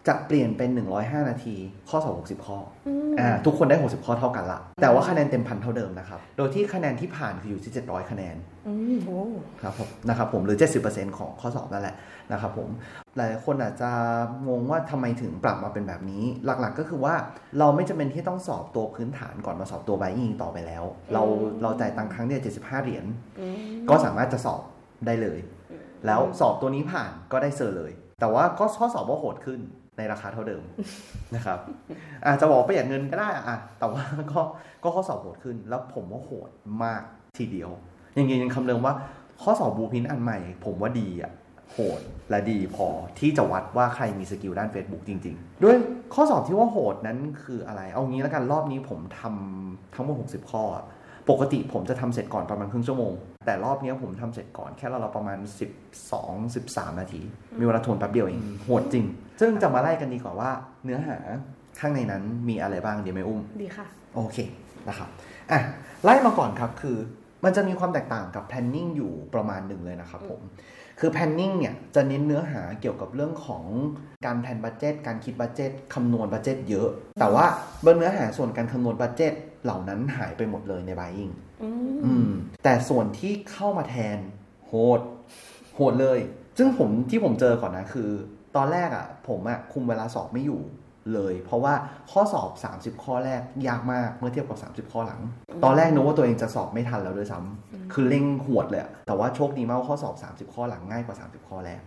[0.09, 1.57] จะเปลี่ยนเป็น 105 นาที
[1.89, 8.37] ข้อสอบ60 ข้ออืมอ่าทุกคนได้ 60 ข้อเท่ากันละ แต่ว่าคะแนนเต็มพันเท่าเดิมนะครับ โดยที่คะแนนที่ผ่านคืออยู่ที่ 700 คะแนน
[8.69, 9.21] อืมโอ้
[9.63, 10.59] ครับผมนะครับผมหรือ
[10.89, 11.97] 70%ของข้อสอบนั่นแหละ
[12.33, 12.69] นะครับผม
[13.17, 13.91] หลายคนอาจจะ
[14.49, 17.15] งงว่าทำไมถึงปรับมาเป็นแบบนี้ หลักๆก็คือว่า
[17.59, 21.23] เราไม่จำเป็นที่ต้องสอบตัวพื้นฐานก่อนมาสอบตัว buying ต่อไปแล้ว เรา
[21.63, 23.05] เราจ่ายตังค์ครั้งเดียว75 เหรียญ
[23.41, 23.57] อืม
[23.91, 24.63] ก็สามารถจะสอบ
[25.07, 25.39] ได้เลย
[26.07, 29.61] แล้วสอบตัวนี้ผ่านก็ได้ cert เลย แต่ว่าก็ข้อสอบว่าโหดขึ้น
[30.01, 30.63] ในราคาเท่าเดิม
[31.37, 31.59] นะครับ
[32.27, 34.41] อาจจะบอกประหยัดเงินก็ได้อะแต่ว่าก็
[34.83, 36.51] ก็ข้อสอบโหดขึ้น แล้วผมว่าโหด
[36.85, 37.03] มาก
[37.39, 37.71] ทีเดียว
[38.19, 38.95] ยังยืนยันคำเดิมว่า
[39.43, 41.33] ข้อสอบบูพินอันใหม่ ผมว่าดีอะ
[41.73, 42.87] โหดและดีพอ
[43.19, 45.77] ที่จะวัดว่าใครมี skill ด้าน Facebook จริง ๆ ด้วย
[46.15, 50.65] ข้อสอบที่ว่าโหดนั้นคืออะไร เอางี้แล้วกันรอบนี้ผมทำทั้งหมด 60 ข้อ
[51.31, 53.13] ปกติผมจะทำเสร็จก่อนประมาณครึ่งชั่วโมง
[53.47, 55.39] แต่รอบนี้ผมทำเสร็จก่อนแค่เราประมาณ
[55.99, 57.21] 12 13 นาที
[57.59, 59.05] มีเวลาทวนแป๊บเดียวเอง โหดจริง
[59.41, 60.51] ซึ่งจะมาไล่กันดีกว่าว่า
[60.85, 61.19] เนื้อหา
[61.81, 64.37] ข้างในนั้นมีอะไรบ้างดีไหมอุ้ม ดีค่ะ โอเค
[64.89, 65.09] นะครับ
[65.51, 65.61] อะ
[66.05, 66.97] ไล่มาก่อนครับคือ
[67.45, 70.41] มันจะมีความแตกต่างกับ planning อยู่ประมาณหนึ่งเลยนะครับผม
[71.01, 73.65] คือ planning เนี่ยจะเน้นเนื้อหาเกี่ยวกับเรื่องของ
[74.27, 76.89] การ plan budget การคิด budget คำนวณ budget เยอะ
[77.21, 77.47] แต่ว่า
[77.85, 79.33] บนเนื้อหาส่วนการคำนวณบัตเจต
[79.65, 81.33] เหล่านั้นหายไปหมดเลยใน buying
[82.05, 82.31] อืม
[82.65, 84.19] แต่ส่วนที่เข้ามาแทน
[84.67, 85.01] โหด
[85.75, 86.19] โหดเลย
[86.59, 88.11] ซึ่งผมที่ผมเจอก่อนนะคือ
[88.57, 90.61] ตอนแรกอะ่ะ ผมอะ่ะคุมเวลาสอบไม่อยู่
[91.15, 91.75] เลย เพราะว่า
[92.11, 92.51] ข้อสอบ
[92.97, 95.21] 30 ข้อแรกยากมากเมื่อเทียบกับ 30 ข้อหลัง
[95.65, 101.81] ตอนแรกนึกว่าตัวเองจะสอบไม่ทันแล้วด้วยซ้ำคือเร่งหวดเลยอะแต่ว่าโชคดีมากว่าข้อสอบ 30 ข้อหลังง่ายกว่า 30 ข้อแรก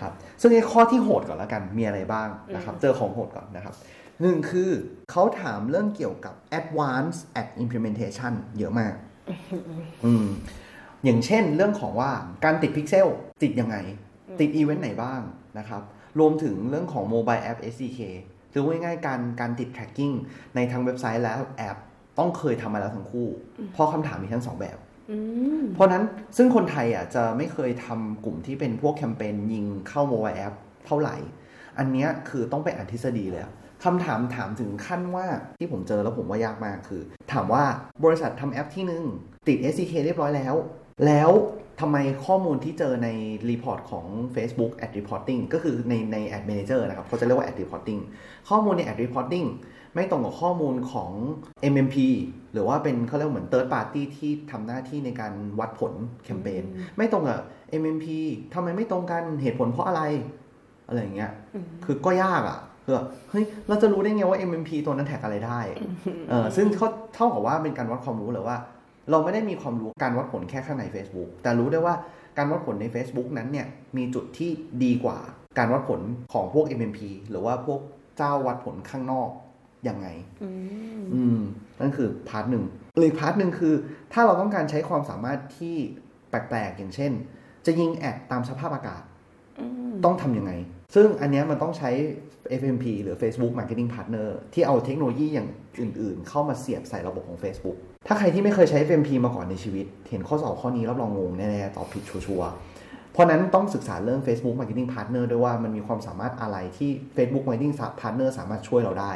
[0.00, 3.74] ครับซึ่งไอ้ข้อที่โหดก่อนแล้วกันมีอะไรบ้างนะครับเจอของโหดก่อนนะครับ
[4.20, 4.70] หนึ่งคือ
[5.10, 8.94] เขาถามเรื่องเกี่ยวกับ advanced ad implementation เยอะมาก
[10.04, 10.26] อืม
[11.04, 12.10] อย่างเช่นเรื่องของว่า
[12.44, 13.08] การติดพิกเซล
[13.42, 13.76] ติดยังไง
[14.40, 15.20] ติดอีเวนต์ไหนบ้าง
[15.58, 15.82] นะครับ
[16.18, 18.00] รวมถึงเรื่องของ mobile app SDK
[18.50, 20.14] หรือว่าง่ายๆการการติด tracking
[20.54, 21.76] ในทั้งเว็บไซต์และแอป
[22.18, 23.28] ต้องเคยทำมาแล้วทั้งคู่
[23.72, 24.78] เพราะคำถามมีทั้งสองแบบ
[25.74, 26.02] เพราะนั้น
[26.36, 30.54] ซึ่งคนไทยอะจะไม่เคยทำกลุ่มที่เป็นพวกแคมเปญยิงเข้า mobile app
[30.86, 31.16] เท่าไหร่
[31.78, 33.52] อันเนี้ยคือต้องไปอ่านทฤษฎีเลยอะ
[33.84, 35.26] คำถามถามถึงขั้นว่า
[35.58, 37.64] ที่ผมเจอแล้วผมว่ายากมากคือ ถามว่า
[38.04, 39.04] บริษัททำแอปที่หนึ่ง
[39.48, 40.54] ติด SDK เรียบร้อยแล้ว
[41.06, 41.30] แล้ว
[41.80, 43.08] ทำไมข้อมูลที่เจอใน
[43.50, 48.00] report ของ Facebook Ad Reporting ก็คือในใน Ad Manager นะครับเขาจะเรียกว่า Ad Reporting
[48.48, 49.46] ข้อมูลใน Ad Reporting
[49.94, 51.10] ไม่ตรงกับข้อมูลของ
[51.72, 51.96] MMP
[52.52, 55.92] หรือว่าเป็นเขาเรียกเหมือน Third Party ที่ทำหน้าที่ในการวัดผล
[56.24, 56.62] แคมเปญ
[56.96, 57.40] ไม่ตรงกับ
[57.80, 58.06] MMP
[58.54, 60.02] ทำไมไม่ตรงกันเหตุผลเพราะอะไร
[60.88, 61.32] อะไรอย่างเงี้ย
[61.84, 65.60] คือก็ยากอะคือเฮ้ยเราจะรู้ได้ไงว่า MMP ตัวนั้นแท็กอะไรได้
[66.30, 68.56] เออซึ่งเขาเท่ากับว่าเป็นการวัดความรู้เลยว่า
[69.10, 71.94] เราไม่ได้มีความรู้การวัดผลแค่ข้างใน Facebook แต่รู้ได้ว่า
[72.38, 74.50] การวัดผลใน Facebook นั้นเนี่ยมีจุดที่
[74.84, 75.18] ดีกว่า
[75.58, 76.00] การวัดผล
[76.32, 77.80] ของพวก MMP หรือว่าพวก
[78.16, 79.28] เจ้าวัดผลข้างนอก
[79.88, 80.06] ยังไง
[81.14, 81.40] อืม
[81.80, 82.64] นั่นคือ part หนึ่ง
[82.96, 83.74] อีก part หนึ่งคือ
[84.12, 85.76] ถ้าเราต้องการใช้ความสามารถที่
[86.30, 87.12] แปลกๆ อย่างเช่น
[87.66, 89.02] จะยิง ad ตามสภาพอากาศ
[90.04, 90.52] ต้องทำยังไง
[90.94, 91.90] ซึ่งอันเนี้ยมันต้องใช้
[92.60, 95.48] FMP หรือ Facebook Marketing Partner ที่เอาเทคโนโลยีอย่าง
[95.80, 109.12] อื่นๆ เข้ามาเสียบใส่ระบบของ Facebook ถ้าใครที่ไม่เคยใช้ FMP มาก่อนในชีวิต เห็นข้อสอบข้อนี้รับรองงงแน่ๆตอบผิดชัวร์ๆเพราะนั้นต้องศึกษาเรื่อง Facebook Marketing Partner ด้วยว่ามันมีความสามารถอะไรที่ Facebook Marketing Partner สามารถช่วยเราได้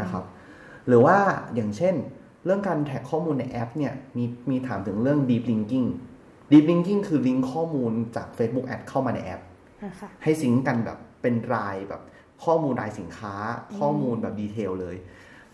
[0.00, 0.24] นะครับ
[0.88, 1.16] หรือว่า
[1.54, 1.94] อย่างเช่น
[2.44, 5.88] เรื่องการแท็กข้อมูลในแอปเนี่ยมีมีถามถึงเรื่อง deep linking
[6.52, 9.42] deep linking คือลิงก์ข้อมูลจาก Facebook Ad เข้ามาในแอป
[10.22, 12.02] ให้ซิงก์กันแบบเป็นรายแบบ
[12.44, 13.34] ข้อมูลรายสินค้า
[13.78, 14.96] ข้อมูลแบบดีเทลเลย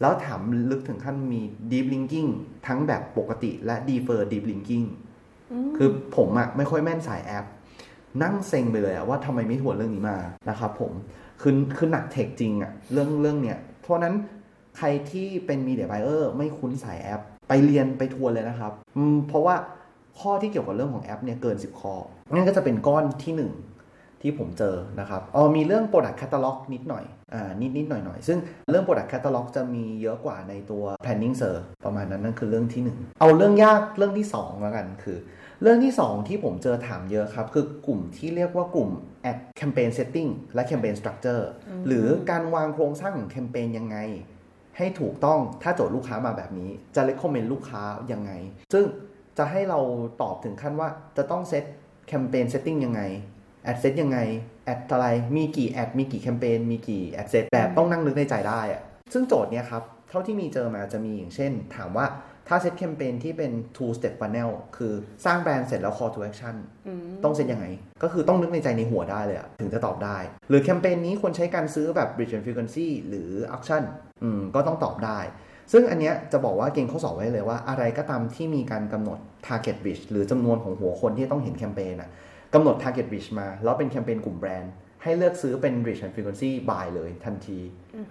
[0.03, 2.31] แล้วถามลึกถึงขั้นมี deep linking
[2.67, 4.87] ทั้งแบบปกติและ defer deep linking
[5.77, 7.47] คือผมอะไม่ค่อยแม่นสายแอป
[8.23, 10.19] นั่งเซ็งไปเลยอะว่าทำไมไม่ทวนเรื่องนี้มา
[10.51, 10.93] นะครับผม
[11.41, 14.15] คือคือหนักเทคจริงอะเรื่องเรื่องเนี้ยเพราะนั้น
[14.79, 19.55] ใครที่เป็นมีเดียไบเออร์ไม่คุ้นสายแอป ไปเรียนไปทวนเลยนะครับอืมเพราะว่า
[20.21, 21.95] ข้อที่เกี่ยวกับเรื่องของแอปเนี่ยเกิน 10 ข้อ
[22.33, 27.22] นั่นก็จะเป็นก้อนที่ 1 ที่ผมเจอนะครับอ๋อมีเรื่อง Product Catalog นิดหน่อยอ่า
[27.61, 28.39] นิดนิดหน่อยหน่อยซึ่ง
[28.71, 35.19] เรื่อง Product Catalog จะมีเยอะกว่าในตัว Planning cert ประมาณนั้นนั่นคือเรื่องที่ 1 เอาเรื่องยากเรื่องที่2แล้วกันคือ
[35.63, 38.91] เรื่องที่ 2 ที่ผมเจอถามเยอะครับ คือกลุ่มที่เรียกว่ากลุ่ม
[39.31, 41.43] Ad Campaign Setting และ Campaign Structure
[41.87, 43.97] หรือการวางโครงสร้างของแคมเปญยังไง
[44.79, 48.33] ให้ถูกต้องถ้าโจทย์ลูกค้ามาแบบนี้ จะ recommend ลูกค้ายังไง
[48.73, 48.85] ซึ่ง
[49.39, 49.81] จะให้เรา
[50.23, 51.65] ตอบถึงขั้นว่าจะต้อง set
[52.09, 53.03] campaign setting ยังไง
[53.65, 54.19] ad set ยังไง
[54.65, 62.07] ad อะไรมีกี่ ad มีกี่แคมเปญมีกี่ ad set แบบต้องนั่งนึกในใจได้อะซึ่งโจทย์เนี้ยครับเท่าที่มีเจอมาจะมีอย่างเช่น ถามว่า
[62.49, 64.93] ถ้าเซตแคมเปญที่เป็น two step funnel คือ
[65.25, 66.57] สร้างแบรนด์เสร็จแล้ว call to action
[67.25, 67.67] ต้องเซตยังไง
[68.03, 70.17] ก็คือต้องนึกในใจในหัวได้เลยอะถึงจะตอบได้
[70.49, 73.83] หรือแคมเปญนี้ควรใช้การซื้อแบบ reach and frequency หรือ auction
[74.23, 75.19] อืมก็ต้องตอบได้
[75.73, 82.11] ซึ่งอันเนี้ยจะบอกว่าเกณฑ์ข้อสอบไว้เลยว่าอะไรก็ตามที่มีการกำหนด target reach หรือจำนวนของหัวคนที่ต้องเห็นแคมเปญอะ
[82.55, 87.59] กำหนด target reach มา แล้วเป็นแคมเปญกลุ่มแบรนด์ ให้เลือกซื้อเป็น reach and frequency buy เลยทันที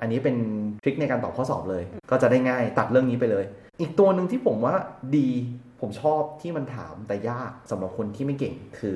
[0.02, 0.36] อันนี้เป็น
[0.84, 3.46] ทริคในการตอบข้อสอบเลย ก็จะได้ง่ายตัดเรื่องนี้ไปเลย
[3.82, 4.76] อีกตัวหนึ่งที่ผมว่า
[5.18, 5.30] ดี
[5.82, 8.96] ผมชอบที่มันถามแต่ยากสำหรับคนที่ไม่เก่งคือ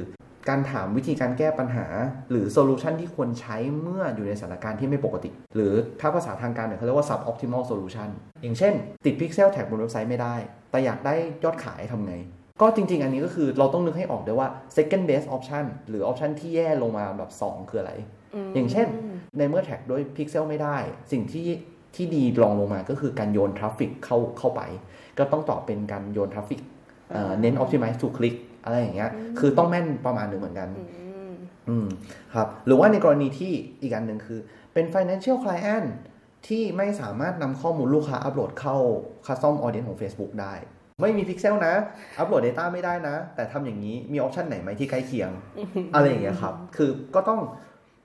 [0.49, 1.85] การถามวิธีการแก้ปัญหา
[2.29, 8.09] หรือ solution ที่ควรใช้เมื่ออยู่ในสถานการณ์ที่ไม่ปกติ หรือถ้าภาษาทางการเนี่ยเขาเรียกว่า sub optimal solution
[8.41, 8.73] อย่างเช่น
[9.05, 10.35] ติด pixel tag บนเว็บไซต์ไม่ได้
[10.71, 12.13] แต่อยากได้ยอดขายทำไง
[12.61, 17.93] ก็จริง ๆ อันนี้ก็คือเราต้องนึกให้ออกด้วยว่า second best option หรือ option ที่แย่ลงมาแบบ 2 คืออะไร
[18.55, 18.87] อย่างเช่น
[19.37, 20.77] ในเมื่อ tag ด้วยพิกเซลไม่ได้
[21.11, 21.47] สิ่งที่
[21.95, 24.61] ที่ดีรองลงมาก็คือการโยน traffic เข้าเข้าไป
[25.17, 26.59] ก็ต้องตอบเป็นการโยน traffic
[27.39, 30.69] เน้น optimize to click อะไรอย่างเงี้ย คือต้องแม่นประมาณหนึ่งเหมือนกัน
[31.69, 31.87] อืม
[32.35, 34.39] ครับ หรือว่าในกรณีที่อีกอันหนึ่งคือ
[34.73, 35.87] เป็น financial client
[36.47, 38.77] ที่ไม่สามารถนำข้อมูลลูกค้าอัปโหลดเข้า
[39.25, 40.53] custom audience ของ Facebook ได้
[41.01, 41.75] ไม่มีพิกเซลนะ
[42.19, 45.31] อัปโหลด Data ไม่ได้นะ แต่ทำอย่างนี้มี option ไหนไหมที่ใกล้เคียง
[45.93, 47.39] อะไรอย่างเงี้ยครับ คือก็ต้อง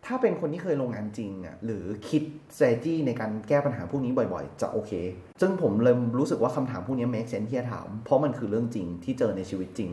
[0.07, 2.23] ถ้าเป็นคนที่เคยลงงานจริงอะหรือคิด
[2.55, 4.93] strategy ในการแก้ปัญหาพวกนี้บ่อยๆ จะโอเค
[5.41, 9.91] ซึ่งผมเลยรู้สึกว่าคำถามพวกนี้ make sense ที่จะถาม เพราะมันคือเรื่องจริงที่เจอในชีวิตจริง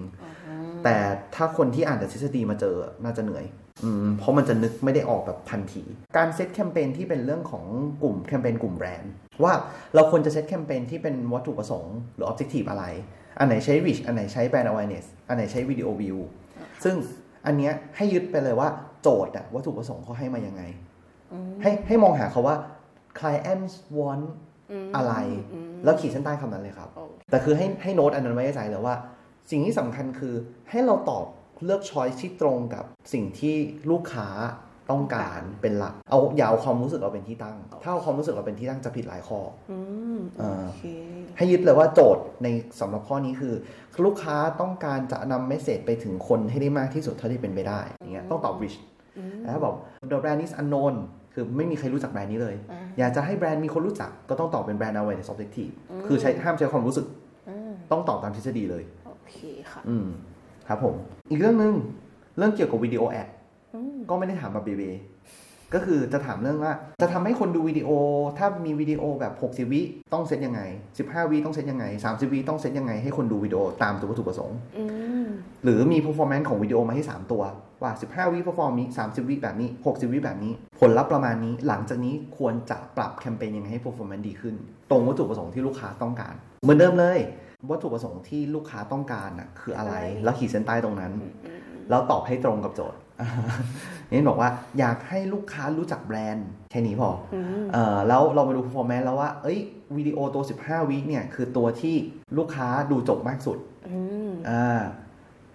[0.83, 0.97] แต่
[1.35, 3.45] ถ้าคนที่อ่านแต่ทฤษฎีมาเจอน่าจะเหนื่อย
[3.83, 5.83] อืมเพราะมันจะนึกไม่ได้ออกแบบทันที
[6.17, 7.65] การเซตแคมเปญที่เป็นเรื่องของ
[8.03, 9.53] กลุ่มแคมเปญกลุ่มแบรนด์ ว่า
[9.95, 12.85] เราควรจะเซตแคมเปญที่เป็นวัตถุประสงค์หรือ objective อะไร
[13.39, 16.17] อันไหนใช้ reach อันไหนใช้ brand awareness อันไหนใช้ video view
[16.83, 16.95] ซึ่ง
[17.45, 18.69] อันเนี้ยให้ยึดไปเลยว่า
[19.01, 20.63] โจทย์อะวัตถุประสงค์เขาให้มายังไง
[21.61, 22.55] ให้ให้มองหาเขาว่า
[23.19, 24.25] clients want
[24.95, 25.13] อะไร
[25.83, 26.89] แล้วขีดเส้นใต้คำนั้นเลยครับ
[27.29, 28.95] แต่คือให้ให้โน้ตอันนั้นไว้ในใจเลยว่า
[29.51, 30.33] สิ่งที่สำคัญคือ
[30.69, 31.25] ให้เราตอบ
[31.65, 33.55] เลือกช้อยที่ตรงกับสิ่งที่
[33.91, 34.27] ลูกค้า
[34.91, 39.39] ต้องการเป็นหลัก เอาอย่าเอาความรู้สึกเราเป็นที่ตั้ง ถ้าเอาความรู้สึกเราเป็นที่ตั้งจะผิดหลายข้อ
[39.71, 39.73] อ
[40.15, 40.83] มเออโอเค
[41.37, 42.47] ให้ยึดเลยว่าโจทย์ใน
[42.79, 43.53] สำหรับข้อนี้คือ
[44.05, 48.77] ลูกค้าต้องการจะนำเมสเซจไปถึงคนให้ได้มากที่สุดเท่าที่เป็นไปได้อย่างเงี้ยต้องตอบ rich
[49.43, 49.75] แล้วถ้าบอก
[50.11, 50.95] the brand is unknown
[51.33, 52.55] คือไม่มีใครรู้จักแบรนด์นี้เลย
[52.99, 55.73] อยากจะให้แบรนด์มีคนรู้จักก็ต้องตอบเป็น brand awareness objective
[56.07, 57.05] คือใช้ห้ามใช้ความรู้สึก
[57.91, 59.37] ต้องตอบตามทฤษฎีเลย โอเค
[59.71, 60.07] ค่ะ อืม
[60.67, 60.95] ครับผม
[61.29, 61.73] อีกเรื่องหนึ่ง
[62.37, 63.27] เรื่องเกี่ยวกับวิดีโอแอด
[64.09, 64.83] ก็ไม่ได้ถามมาเบเบ
[65.73, 67.89] ก็คือจะถามเรื่องว่า จะทำให้คนดูวิดีโอ
[68.37, 69.81] ถ้ามีวิดีโอแบบ60วิ
[70.13, 70.61] ต้องเซตยังไง
[70.97, 74.83] 15วิต้องเซตยังไง 30วิต้องเซตยังไง ให้คนดูวิดีโอตามตัววัตถุประสงค์อื
[75.23, 75.25] ม
[75.63, 77.43] หรือมี performance ของวิดีโอมาให้ 3 ตัว
[77.81, 84.55] ว่า 15วิ perform นี้ 30วิแบบนี้ 60วิแบบนี้ ผลลัพธ์ประมาณนี้ หลังจากนี้ควรจะปรับแคมเปญยังไงให้ performance ดีขึ้น
[84.91, 87.19] ตรงวัตถุประสงค์ที่ลูกค้าต้องการ เหมือนเดิมเลย
[87.69, 91.11] วัตถุประสงค์ที่ลูกค้าต้องการน่ะคืออะไร แล้วขีดเส้นใต้ตรงนั้น
[91.89, 92.99] แล้วตอบให้ตรงกับโจทย์
[94.11, 94.49] นี่บอกว่า
[94.79, 97.37] อยากให้ลูกค้ารู้จักแบรนด์แค่นี้พออ
[97.73, 99.59] เออแล้วเรามาดู performance แล้วว่า เอ้ย
[99.97, 101.95] วิดีโอตัว 15 วิเนี่ย คือตัวที่
[102.37, 103.57] ลูกค้าดูจบมากสุด
[103.89, 104.81] อืมอ่า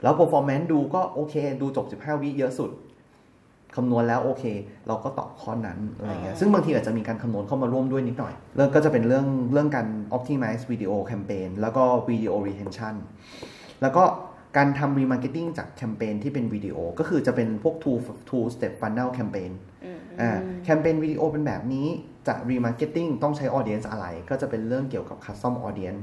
[0.02, 2.70] แล้ว performance ดูก็โอเค ดูจบ 15 วิเยอะสุด
[3.76, 4.44] คำนวณแล้วโอเค
[4.86, 12.94] เราก็ตอบข้อนั้นอะไรเงี้ยซึ่งบางทีอาจจะมีการคำนวณเข้ามาร่วมด้วยนิดหน่อย เรื่องก็จะเป็นเรื่องเรื่องการ optimize video campaign แล้วก็ video retention
[13.82, 14.04] แล้วก็
[14.56, 19.52] การทำ remarketing จากแคมเปญที่เป็นวิดีโอ ก็คือจะเป็นพวก two two step funnel campaign
[20.20, 20.30] อ่า
[20.64, 21.86] แคมเปญวิดีโอเป็นแบบนี้
[22.28, 26.02] จะ remarketing ต้องใช้ audience อะไร ก็จะเป็นเรื่องเกี่ยวกับ custom audience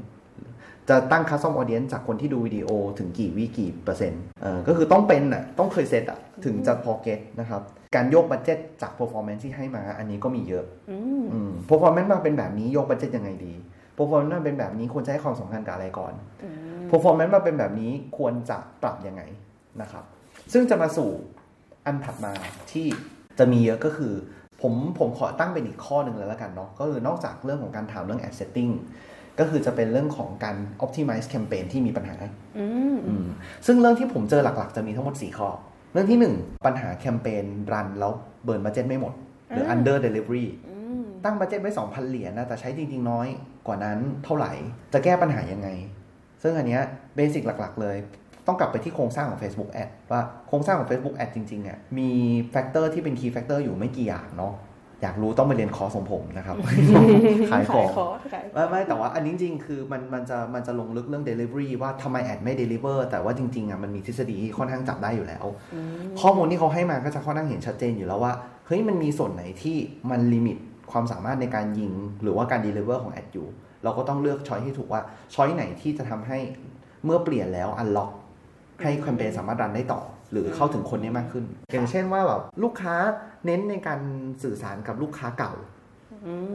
[0.89, 7.61] จะตั้ง custom audience จากคนที่ดูวิดีโอถึงกี่วิกี่เปอร์เซ็นต์เออก็คือต้องเป็นอะต้องเคยเซตอะถึงจะพอ get นะครับ
[7.95, 13.53] การโยก budget จาก performance ที่ให้มา อันนี้ก็มีเยอะอืมอืม performance มาเป็นแบบนี้โยก budget ยังไงดี
[13.99, 16.13] performance มาเป็นแบบนี้ควรจะให้ความสำคัญกับอะไรก่อน
[16.91, 19.21] performance มาเป็นแบบนี้ควรจะปรับยังไง
[19.81, 20.03] นะครับ
[20.53, 21.09] ซึ่งจะมาสู่
[21.85, 22.31] อันถัดมา
[22.71, 22.87] ที่
[23.39, 24.13] จะมีเยอะก็คือ
[24.61, 28.71] ผมผมขอตั้งเป็นอีกข้อหนึ่งเลยแล้วกันเนาะก็คือนอกจากเรื่องของการถามเรื่อง ad setting
[29.39, 32.15] ก็คือจะเป็นเรื่องของการ optimize campaign ที่มีปัญหา
[32.59, 33.25] อืมอืม
[33.65, 35.49] ซึ่งเรื่องที่ผมเจอหลักๆ จะมีทั้งหมด 4 ข้อ
[35.93, 38.11] เรื่องที่ 1 ปัญหาแคมเปญ run แล้ว
[38.43, 39.13] burn budget ไม่หมด
[39.49, 40.45] หรือ under delivery
[41.23, 43.27] ตั้ง budget ไว้ 2,000 เหรียญนะแต่ใช้จริง ๆ น้อย
[43.69, 44.51] กว่านั้นเท่าไหร่
[44.93, 45.69] จะแก้ปัญหายังไง
[46.43, 46.81] ซึ่งอันเนี้ย
[47.15, 47.97] เบสิกหลักๆ เลย
[48.47, 52.09] ต้องกลับไปที่โครงสร้างของ Facebook Ad ว่าโครงสร้างของ Facebook Ad จริงๆอะมี
[52.51, 54.53] factor ที่เป็น key factor อยู่ไม่กี่อย่างเนาะ
[55.01, 56.55] อยากรู้ต้องไปเรียนคอร์สของผมนะครับ
[57.51, 65.45] ขายของคอร์สขายไม่ไม่แต่ว่าอันนี้จริงๆคือมันมันจะมันจะลงลึกเรื่อง Delivery ว่าทำไม ad ไม่ Deliver แต่ว่าจริงๆอะมันมีทฤษฎีที่ค่อนข้างจับได้อยู่แล้ว
[66.21, 68.33] ข้อมูลที่เขาให้มาก็จะค่อนข้างเห็นชัดเจนอยู่แล้วว่า
[68.67, 69.77] เฮ้ยมันมีส่วนไหนที่
[70.09, 70.57] มัน limit
[70.91, 73.47] ความสามารถในการยิงหรือว่าการ Deliver ของ ad อยู่
[73.83, 75.01] เราก็ต้องเลือก choice ให้ถูกว่า
[75.33, 76.37] choice ไหนที่จะทำให้
[77.05, 78.11] เมื่อเปลี่ยนแล้ว unlock
[78.81, 82.95] ให้แคมเปญสามารถ run ได้ต่อ หรือเข้าถึงคนได้มากขึ้น อย่างเช่นว่าแบบลูกค้า
[83.45, 83.99] เน้นในการ
[84.43, 85.53] สื่อสารกับลูกค้าเก่า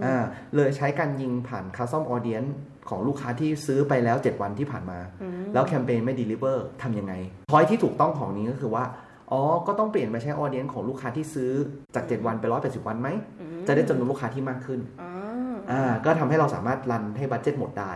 [0.05, 0.17] อ่า
[0.57, 2.51] เลยใช้การยิงผ่าน custom audience
[2.89, 4.99] ของลูกค้าที่ซื้อไปแล้ว 7 วันที่ผ่านมา
[5.55, 7.15] แล้วแคมเปญไม่ deliver ทำยังไง
[7.51, 8.85] พอยที่ถูกต้องของนี้ก็คือว่า
[9.33, 11.51] อ๋อ ก็ต้องเปลี่ยนไปใช้ audience ของลูกค้าที่ซื้อ
[11.95, 13.09] จาก 7 วันไป 180 วันไหม
[13.67, 15.13] จะได้จำนวนลูกค้าที่มากขึ้นอ่า
[15.71, 17.93] อ่าก็ทำให้เราสามารถรันให้บัตเจ็ตหมดได้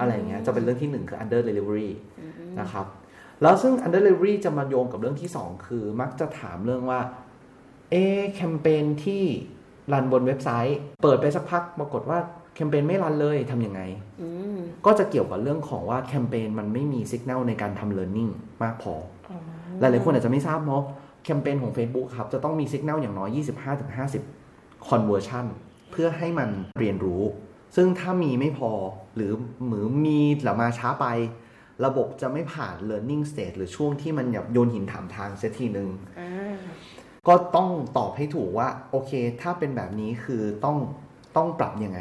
[0.00, 1.90] อะไรอย่างเงี้ยจะเป็นเรื่องที่ 1 คือ under delivery
[2.60, 2.86] นะครับ
[3.42, 7.00] แล้วซึ่ง under delivery จะมาโยงกับเรื่องที่ 2 คือมักจะถามเรื่องว่า
[7.90, 9.22] เอะแคมเปญที่
[9.92, 12.18] รันบนเว็บไซต์ เปิดไปสักพักปรากฏว่า
[12.54, 13.80] แคมเปญไม่รันเลยทำยังไง
[14.22, 18.94] อืมก็จะเกี่ยวกับเรื่องของว่าแคมเปญมันไม่มีสัญญาณในการทำ learning มากพอ
[19.30, 19.38] อ๋อ
[19.80, 20.82] หลายๆคนอาจจะไม่ทราบเนาะ
[21.24, 23.30] แคมเปญของ Facebook ครับจะต้องมีสัญญาณอย่างน้อย
[23.94, 24.43] 25-50
[24.88, 25.46] conversion
[25.90, 27.22] เพื่อให้มันเรียนรู้
[27.76, 28.70] ซึ่งถ้ามีไม่พอ
[29.16, 29.32] หรือ
[29.68, 31.06] หรือมีหรือมาช้าไป
[31.84, 35.88] ระบบจะไม่ผ่าน learning stage หรือช่วงที่มันแบบโยนหินถามทางเสียทีนึง
[36.20, 36.56] อ่า
[37.28, 37.68] ก็ต้อง
[37.98, 40.76] ตอบให้ถูกว่า โอเค ถ้าเป็นแบบนี้คือต้อง
[41.36, 42.00] ต้องปรับยังไง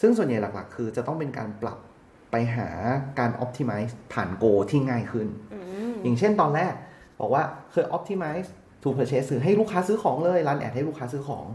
[0.00, 1.78] ซึ่งส่วนใหญ่หลักๆ คือจะต้องเป็นการปรับ
[2.30, 2.68] ไปหา
[3.18, 5.58] การ optimize ผ่าน Go ที่ง่ายขึ้นอื
[5.90, 6.72] มอย่างเช่นตอนแรก
[7.20, 8.48] บอกว่าเคย optimize
[8.82, 11.46] to purchase คือให้ลูกค้าซื้อของเลยรันแอดให้ลูกค้าซื้อของ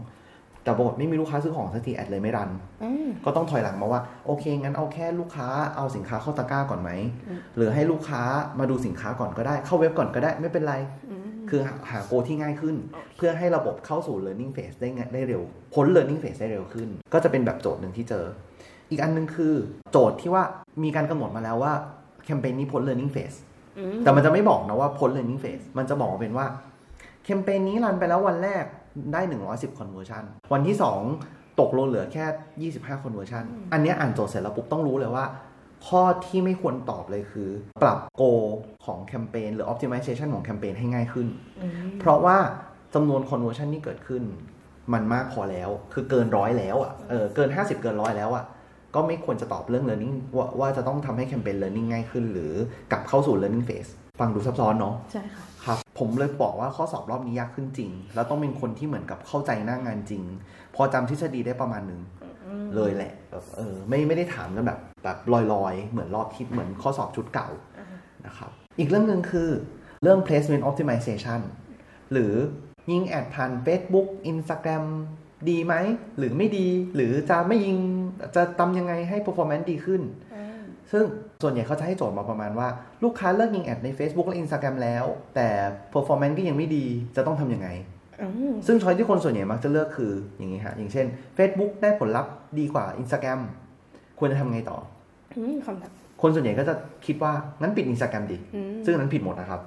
[0.66, 2.50] แต่บทไม่มีลูกค้าซื้อของสักทีแอดเลยไม่รัน
[2.82, 6.90] อืมก็ต้องถอยหลังมาว่า โอเค งั้นเอาแค่ลูกค้าเอาสินค้าเข้าตะกร้าก่อนไหม
[7.28, 8.22] อืมหรือให้ลูกค้า
[8.58, 10.74] มาดูสินค้าก่อนก็ได้ เข้าเว็บก่อนก็ได้ไม่เป็นไร
[11.10, 15.42] อืมคือหาหาโกที่ง่ายขึ้นโอเคเพื่อให้ระบบเข้าสู่ learning phase ได้ง่ายได้เร็ว
[15.74, 18.24] พ้น learning phase ได้เร็วขึ้น ก็จะเป็นแบบโจทย์หนึ่งที่เจอ
[18.90, 19.54] อีกอันหนึงคือ
[19.92, 20.42] โจทย์ที่ว่า
[20.82, 21.72] มีการกำหนดมาแล้วว่า
[22.24, 23.36] แคมเปญนี้พ้น learning phase
[23.78, 26.46] อืมแต่มันจะไม่บอกนะว่าพ้น learning phase มันจะบอกว่าเป็นว่า
[27.24, 28.64] แคมเปญนี้รันไปแล้ววันแรก
[29.12, 30.76] ได้ 110 conversion วันที่
[31.18, 35.24] 2 ตกลงเหลือแค่ 25 conversion อันเนี้ยอ่านโจทย์เสร็จแล้วปุ๊บต้องรู้เลยว่า
[35.86, 37.48] ข้อที่ไม่ควรตอบเลยคือ
[37.82, 38.22] ปรับโก
[38.84, 41.26] ของแคมเปญหรือ optimization ของแคมเปญให้ง่ายขึ้น
[41.62, 42.36] อืมเพราะว่า
[42.94, 44.22] จำนวน conversion ที่เกิดขึ้น
[44.92, 48.44] มันมากพอแล้ว คือเกินร้อยแล้วอะเออเกิน 50 เกินร้อยแล้วอะ
[48.94, 52.52] ก็ไม่ควรจะตอบเรื่อง learning ว่าว่าจะต้องทำให้แคมเปญ learning ง่ายขึ้น หรือ
[52.92, 60.22] กลับเข้าสู่ learning phase ฟังดูซับซ้อนเนาะใช่ค่ะ ครับผมเลยบอกว่าข้อสอบรอบนี้ยากขึ้นจริง แล้วต้องเป็นคนที่เหมือนกับเข้าใจหน้างานจริง
[60.74, 62.00] พอจำทฤษฎีได้ประมาณหนึ่ง
[62.46, 67.48] อืมเลยแหละแบบเออไม่ไม่ได้ถามกันแบบแบบลอยๆ เหมือนรอบที่เหมือนข้อสอบชุดเก่า
[67.78, 67.86] อ่า
[68.26, 69.48] นะครับอีกเรื่องหนึ่งคือ
[70.02, 71.40] เรื่อง placement optimization
[72.12, 72.32] หรือ
[72.90, 74.84] ยิงแอดผ่าน Facebook Instagram
[75.50, 75.74] ดีไหม
[76.18, 77.76] หรือไม่ดี หรือจะไม่ยิง
[78.36, 80.02] จะทำยังไงให้ performance ดีขึ้น
[80.34, 80.35] อ่า
[80.92, 81.04] ซึ่ง
[81.42, 82.68] ส่วนใหญ่เขาจะให้โจทย์มาประมาณว่า
[83.04, 85.48] ลูกค้าเลิกยิงแอดใน Facebook และ Instagram แล้ว แต่
[85.94, 86.84] performance ก็ยังไม่ดี
[87.16, 87.68] จะต้องทำยังไง
[88.22, 93.40] อืมซึ่งช้อยที่คนส่วนใหญ่มักจะเลือกคืออย่างนี้ฮะอย่างเช่น Facebook ได้ผลลัพธ์ดีกว่า Instagram
[94.18, 94.78] ควรจะทำไงต่อ
[95.36, 96.74] อืมคำถามคนส่วนใหญ่ก็จะ
[97.06, 99.60] คิดว่างั้นปิด Instagram ดีอืมซึ่งอันนั้นผิดหมดนะครับ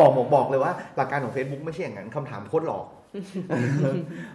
[0.00, 2.84] บอกบอกบอกเลยว่าหลักการของ Facebook ไม่ใช่อย่างนั้นคำถามโคตรหลอก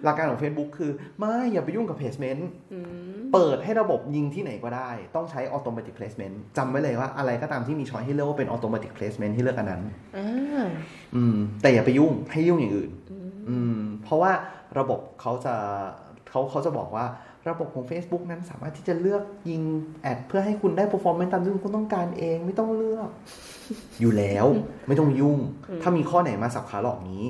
[0.03, 2.41] หลักการของ Facebook คือ ไม่อย่าไปยุ่งกับ placement
[2.73, 2.79] อื
[3.13, 9.81] มเปิดให้ระบบยิงที่ไหนก็ได้ ต้องใช้ automatic placement จำไว้เลยว่าอะไรก็ตามที่มีช้อยให้เลือกว่าเป็น automatic placement ที่เลือกอันนั้น
[10.17, 10.65] อ่า
[11.15, 14.31] อืม แต่อย่าไปยุ่งให้ยุ่งอย่างอื่นอืมอืม เพราะว่า
[14.79, 15.55] ระบบเขาจะ
[16.29, 17.05] เขาเขาจะบอกว่า
[17.49, 19.61] ระบบของ Facebook นั้นสามารถที่จะเลือกยิง
[20.01, 23.09] แอดเพื่อให้คุณได้ performance ตามที่คุณต้องการเองไม่ต้องเลือก
[24.01, 24.45] อยู่แล้ว
[24.87, 25.39] ไม่ต้องยุ่ง
[25.81, 27.23] ถ้ามีข้อไหนมาสับขาหลอกนี้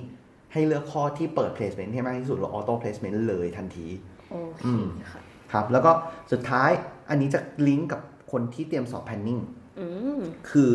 [0.55, 3.87] ให้เลือกข้อที่เปิด placement ให้มากที่สุดแล้ว auto placement เลยทันที
[4.31, 5.91] โอเคอืมค่ะครับ แล้วก็
[6.31, 6.69] สุดท้าย
[7.09, 9.41] อันนี้จะลิงก์กับคนที่เตรียมสอบ planning
[9.79, 9.87] อื
[10.19, 10.71] มคือ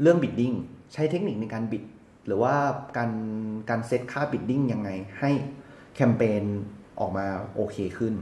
[0.00, 0.56] เรื่อง bidding
[0.92, 1.82] ใช้เทคนิคในการบิด
[2.26, 2.54] หรือว่า
[2.96, 3.10] การ
[3.70, 5.30] การเซตค่า bidding ยังไงให้
[5.94, 6.44] แคมเปญ
[7.00, 8.14] ออกมาโอเคขึ้น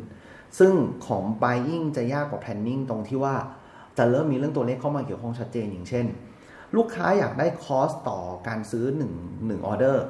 [0.59, 0.73] ซึ่ง
[1.07, 3.37] ของ buying จะยากกว่า planning ตรงที่ว่า
[3.99, 6.07] จะเริ่มมีเรื่องตัวเลขเข้ามาเกี่ยวข้องชัดเจนอย่างเช่น
[6.77, 8.85] ลูกค้าอยากได้คอสต่อการซื้อ
[9.21, 10.05] 1 1ออเดอร์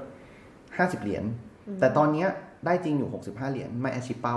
[0.76, 1.24] 50เหรียญ
[1.80, 2.28] แต่ตอนเนี้ย
[2.66, 4.36] ได้จริงอยู่65เหรียญไม่ achieve เป้า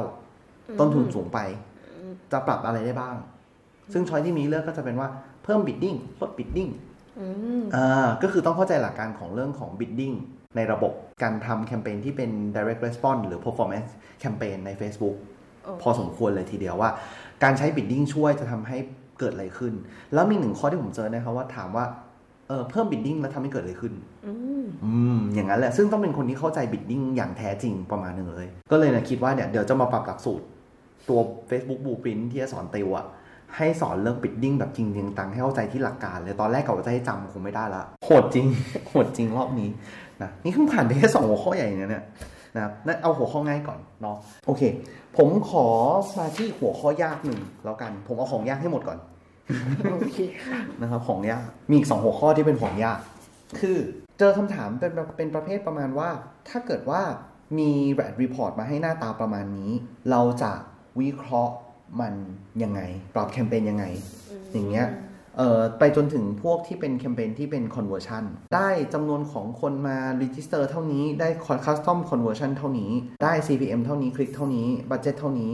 [0.80, 1.39] ต้นทุนสูงไป
[2.32, 3.15] จะปรับอะไรได้บ้าง
[3.93, 5.10] ซึ่งช้อยที่มีเลือกก็จะเป็นว่า
[5.43, 6.71] เพิ่ม bidding ลด bidding
[7.19, 7.28] อื
[7.62, 10.15] มอ่าก็คือต้องเข้าใจหลักการของเรื่องของ bidding
[10.56, 10.93] ในระบบ
[11.24, 13.91] การทำแคมเปญที่เป็น direct response หรือ performance
[14.24, 15.15] campaign ใน Facebook
[15.65, 16.89] โอเคพอสมควรเลยทีเดียวว่า
[17.43, 18.78] การใช้ bidding ช่วยจะทำให้
[19.19, 19.74] เกิดอะไรขึ้น
[20.13, 21.86] แล้วมีหนึ่งข้อที่ผมเจอนะครับว่าถามว่า
[22.47, 23.93] เออเพิ่ม bidding แล้วทำให้เกิดอะไรขึ้น
[24.27, 30.45] อืมอืม อย่างนั้นแหละ ซึ่งต้องเป็นคนที่เข้าใจ bidding อย่างแท้จริงประมาณหนึ่งเลย ก็เลยนะคิดว่าเนี่ยเดี๋ยวจะมาปรับหลักสูตร
[31.10, 33.05] ตัว Facebook Blueprint ที่จะสอนติวอะ
[33.55, 38.45] ให้สอนเรื่อง bidding แบบจริงจริงตังให้เข้าใจที่หลักการเลยตอนแรกกะว่าจะให้จำคงไม่ได้ละโหดจริง
[38.89, 39.69] โหดจริงรอบนี้
[40.21, 42.03] นะนี่เพิ่งผ่านไปแค่สองหัวข้อใหญ่นะเนี่ย
[42.55, 44.62] นะครับนั่นเอาหัวข้อง่ายก่อนเนาะโอเค
[45.17, 45.67] ผมขอ
[46.17, 48.99] มาที่หัวข้อยากหนึ่งแล้วกัน ผมเอาของยากให้หมดก่อน
[49.91, 52.99] โอเคค่ะนะครับของยากมีอีกสองหัวข้อที่เป็นของยาก
[53.60, 53.77] คือ
[54.19, 56.10] เจอคำถามเป็นเป็นประเภทประมาณว่า
[56.49, 57.01] ถ้าเกิดว่า
[57.58, 59.71] มี ad report มาให้หน้าตาประมาณนี้
[60.12, 60.51] เราจะ
[61.01, 61.53] วิเคราะห์
[61.99, 62.13] มัน
[62.63, 62.82] ยังไง
[63.15, 63.86] ปรับแคมเปญยังไง
[64.53, 64.88] อย่างเงี้ย
[65.38, 68.24] เอ่อไปจนถึงพวกที่เป็นแคมเปญที่เป็น conversion
[68.55, 71.30] ได้จำนวนของคนมา register เท่านี้ ได้
[71.65, 72.91] custom conversion เท่านี้
[73.24, 75.51] ได้ CPM เท่านี้ คลิกเท่านี้ budget เท่านี้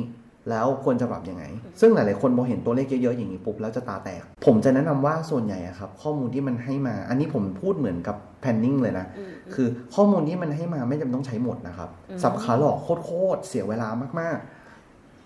[0.50, 1.44] แล้วควรจะปรับยังไง
[1.82, 11.90] ซึ่งหลาย ๆ คนพอเห็นตัวเลขเยอะ ๆ อย่างนี้ปุ๊บแล้วจะตาแตก ผมจะแนะนำว่าส่วนใหญ่อะครับ ข้อมูลที่มันให้มา อันนี้ผมพูดเหมือนกับ planning เลยนะอืมคือข้อมูลที่มันให้มาไม่จำเป็นต้องใช้หมดนะครับ
[12.24, 13.88] สับขาหลอกโคตร ๆ เสียเวลา
[14.20, 14.61] มาก ๆ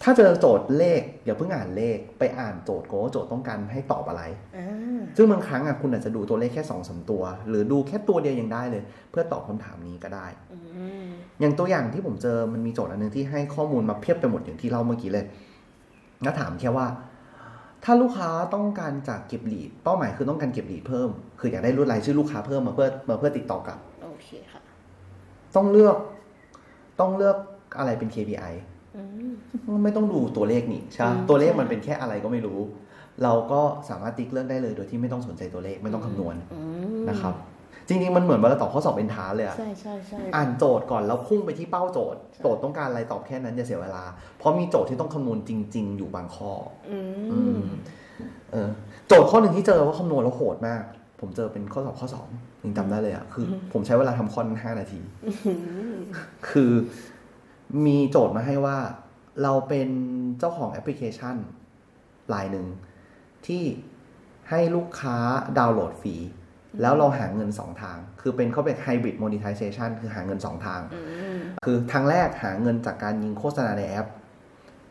[0.04, 4.24] ถ้าเจอโจทย์เลขอย่าเพิ่งอ่านเลขไปอ่านโจทย์ก่อนว่าโจทย์ต้องการให้ตอบอะไร
[4.58, 10.58] อ่าซึ่งบางครั้งอะคุณอาจจะดูตัวเลขแค่สองสามตัว หรือดูแค่ตัวเดียวยังได้เลย เพื่อตอบคำถามนี้ก็ได้อื
[11.04, 11.06] ม
[11.40, 15.26] อย่างตัวอย่างที่ผมเจอมันมีโจทย์อันหนึงที่ให้ข้อมูลมาเพียบไปหมดอย่างที่เล่าเมื่อกี้เลย
[16.24, 16.88] แล้วถามแค่ว่า
[17.84, 24.62] ถ้าลูกค้าต้องการจากเก็บลีดเป้าหมายคือต้องการเก็บลีดเพิ่ม คืออยากได้รวดลายชื่อลูกค้าเพิ่มมาเพื่อมาเพื่อติดต่อกลับโอเคค่ะ
[25.56, 25.98] ต้องเลือก
[27.00, 27.38] ต้องเลือก
[27.78, 28.75] อะไรเป็น KPI อืม
[29.84, 32.60] ไม่ต้องดูตัวเลขนี่ใช่ไหมอืมตัวเลขใช่มันเป็นแค่อะไรก็ไม่รู้
[33.24, 36.62] เราก็สามารถติ๊กเลือกได้เลยโดยที่ไม่ต้องสนใจตัวเลขไม่ต้องคำนวณอื
[37.02, 37.36] มนะครับ
[37.88, 44.04] จริงๆมันเหมือนเวลาตอบข้อสอบเป็นทานเลยอะใช่ใช่ใช่อ่านโจทย์ก่อนแล้วพุ่งไปที่เป้าโจทย์โจทย์ต้องการอะไรตอบแค่นั้นอย่าเสียเวลา
[44.38, 46.52] เพราะมีโจทย์ที่ต้องคำนวณจริง ๆ อยู่บางข้อ
[46.92, 47.00] อื
[47.32, 47.62] อืมม
[48.52, 48.70] เออ
[49.08, 50.82] โจทย์ข้อหนึ่งที่เจอว่าคำนวณแล้วโหดมาก
[51.20, 52.28] ผมเจอเป็นข้อสอบข้อสอง
[52.64, 55.00] ยังจำได้เลยอะคือ ผมใช้เวลาทำข้อนั้นห้านาที
[56.50, 56.72] คือ
[57.86, 58.78] มีโจทย์มาให้ว่า
[59.44, 59.90] เราเป็น
[60.40, 61.36] เจ้าของแอปพลิเคชัน
[62.34, 62.66] รายหนึ่ง
[63.48, 63.64] ที่
[64.50, 65.18] ให้ลูกค้า
[65.58, 66.16] ดาวน์โหลดฟรี
[66.82, 71.02] แล้วเราหาเงินสองทาง คือเป็นเขาเป็นไฮบริด monetization คือหาเงินสองทางอื
[71.38, 74.08] มคือทางแรกหาเงินจากการยิงโฆษณาในแอป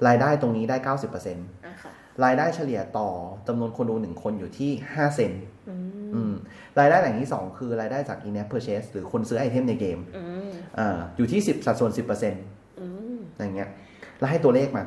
[0.07, 1.93] รายได้ตรงนี้ได้90%อะค่ะ
[2.25, 3.09] รายได้เฉลี่ยต่อ
[3.49, 6.35] จำนวนคนดูหนึ่งคนอยู่ที่5เซนต์อืมอืม
[6.79, 13.71] รายได้แหล่งที่2คือรายได้จาก in-app purchase หรือคนซื้อไอเทมในเกมอืมอ่าอยู่ที่10สัดส่วน10% อืมอย่างเงี้ย
[14.19, 14.83] แล้วให้ตัวเลขมา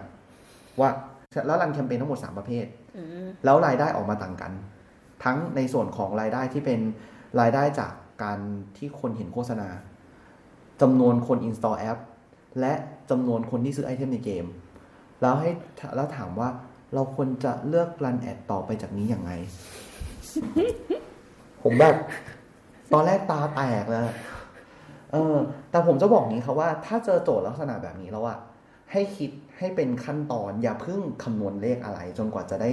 [0.79, 0.89] ว่า
[1.47, 2.65] แล้ว run แคมเปญทั้งหมด 3 ประเภท
[2.97, 4.51] อืมแล้วรายได้ออกมาต่างกัน
[5.23, 6.79] ทั้งในส่วนของรายได้ที่เป็น
[7.41, 7.93] รายได้จาก
[8.23, 8.39] การ
[8.77, 9.69] ที่คนเห็นโฆษณา
[10.81, 11.99] จำนวนคน install app
[12.59, 12.73] และ
[13.09, 14.45] จำนวนคนที่ซื้อไอเทมในเกม
[15.21, 15.49] แล้วให้
[15.95, 16.49] แล้วถามว่า
[16.93, 19.31] เราควรจะเลือกรันแอดต่อไปจากนี้ยังไง
[21.63, 21.95] ผมแบบ
[22.93, 24.07] ตอนแรกตาแตกเลย
[25.11, 25.37] เออ
[25.71, 28.37] แต่ผมจะบอกนี้ครับว่า ถ้าเจอโจทย์ลักษณะแบบนี้แล้วอะ
[28.91, 32.69] ให้คิดให้เป็นขั้นตอน อย่าเพิ่งคำนวณเลขอะไร จนกว่าจะได้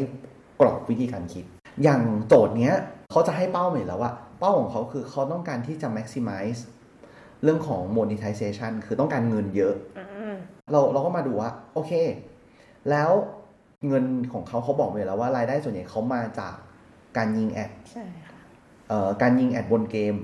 [0.61, 1.45] กรอบวิธีการคิด
[1.83, 2.75] อย่างโจทย์เนี้ย
[3.11, 6.61] เขาจะให้เป้าหมายแล้วว่าเป้าของเขาคือเขาต้องการที่จะ maximize
[7.43, 10.35] เรื่องของ monetization คือต้องการเงินเยอะอ่า
[10.71, 11.93] เราเราก็มาดูว่า โอเค
[12.91, 13.11] แล้ว
[13.89, 16.55] เงินของเขาเขาบอกไว้แล้วว่ารายได้ส่วนใหญ่เขามาจาก
[17.17, 18.37] การยิงแอดใช่ค่ะ
[18.89, 20.15] เอ่อการยิงแอดบนเกม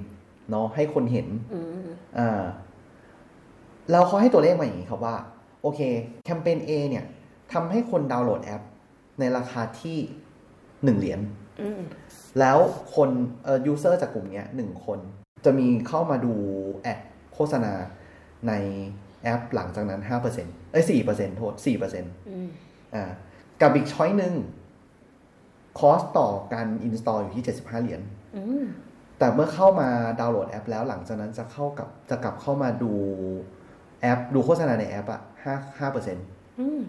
[0.50, 1.86] เนาะให้คนเห็นอืม
[2.18, 2.42] อ่า
[3.90, 5.16] แล้วเขาให้ตัวเลขมาอย่างนี้ครับว่า
[5.62, 5.80] โอเค
[6.24, 7.04] แคมเปญ A เนี่ย
[7.52, 8.62] ทำให้คนดาวน์โหลดแอป
[9.20, 9.98] ในราคาที่
[10.84, 11.20] หนึ่งเหรียญ
[11.62, 11.80] อืม
[12.40, 12.58] แล้ว
[12.96, 13.10] คน
[13.44, 14.98] เอ่อ user จากกลุ่มเนี้ยหนึ่งคน
[15.44, 16.34] จะมีเข้ามาดู
[16.82, 16.98] ad
[17.34, 17.72] โฆษณา
[18.48, 18.52] ใน
[19.22, 20.00] แอปหลังจากนั้น
[20.36, 22.48] 5%เอ้ย4%โทษ4%อืม
[22.94, 23.04] อ่า
[23.60, 24.34] กับอีก choice หนึ่ง
[25.78, 28.00] cost ต่อการ install อยู่ที่75เหรียญ
[28.36, 28.64] อืม
[29.20, 29.88] แต่เมื่อเข้ามา
[30.20, 32.92] ดาวน์โหลดแอป แล้วหลังจากนั้นจะเข้ากับจะกลับเข้ามาดู
[34.02, 36.16] แอป ดูโฆษณาในแอปอะห้าห้าเปอร์เซ็น
[36.60, 36.80] อืม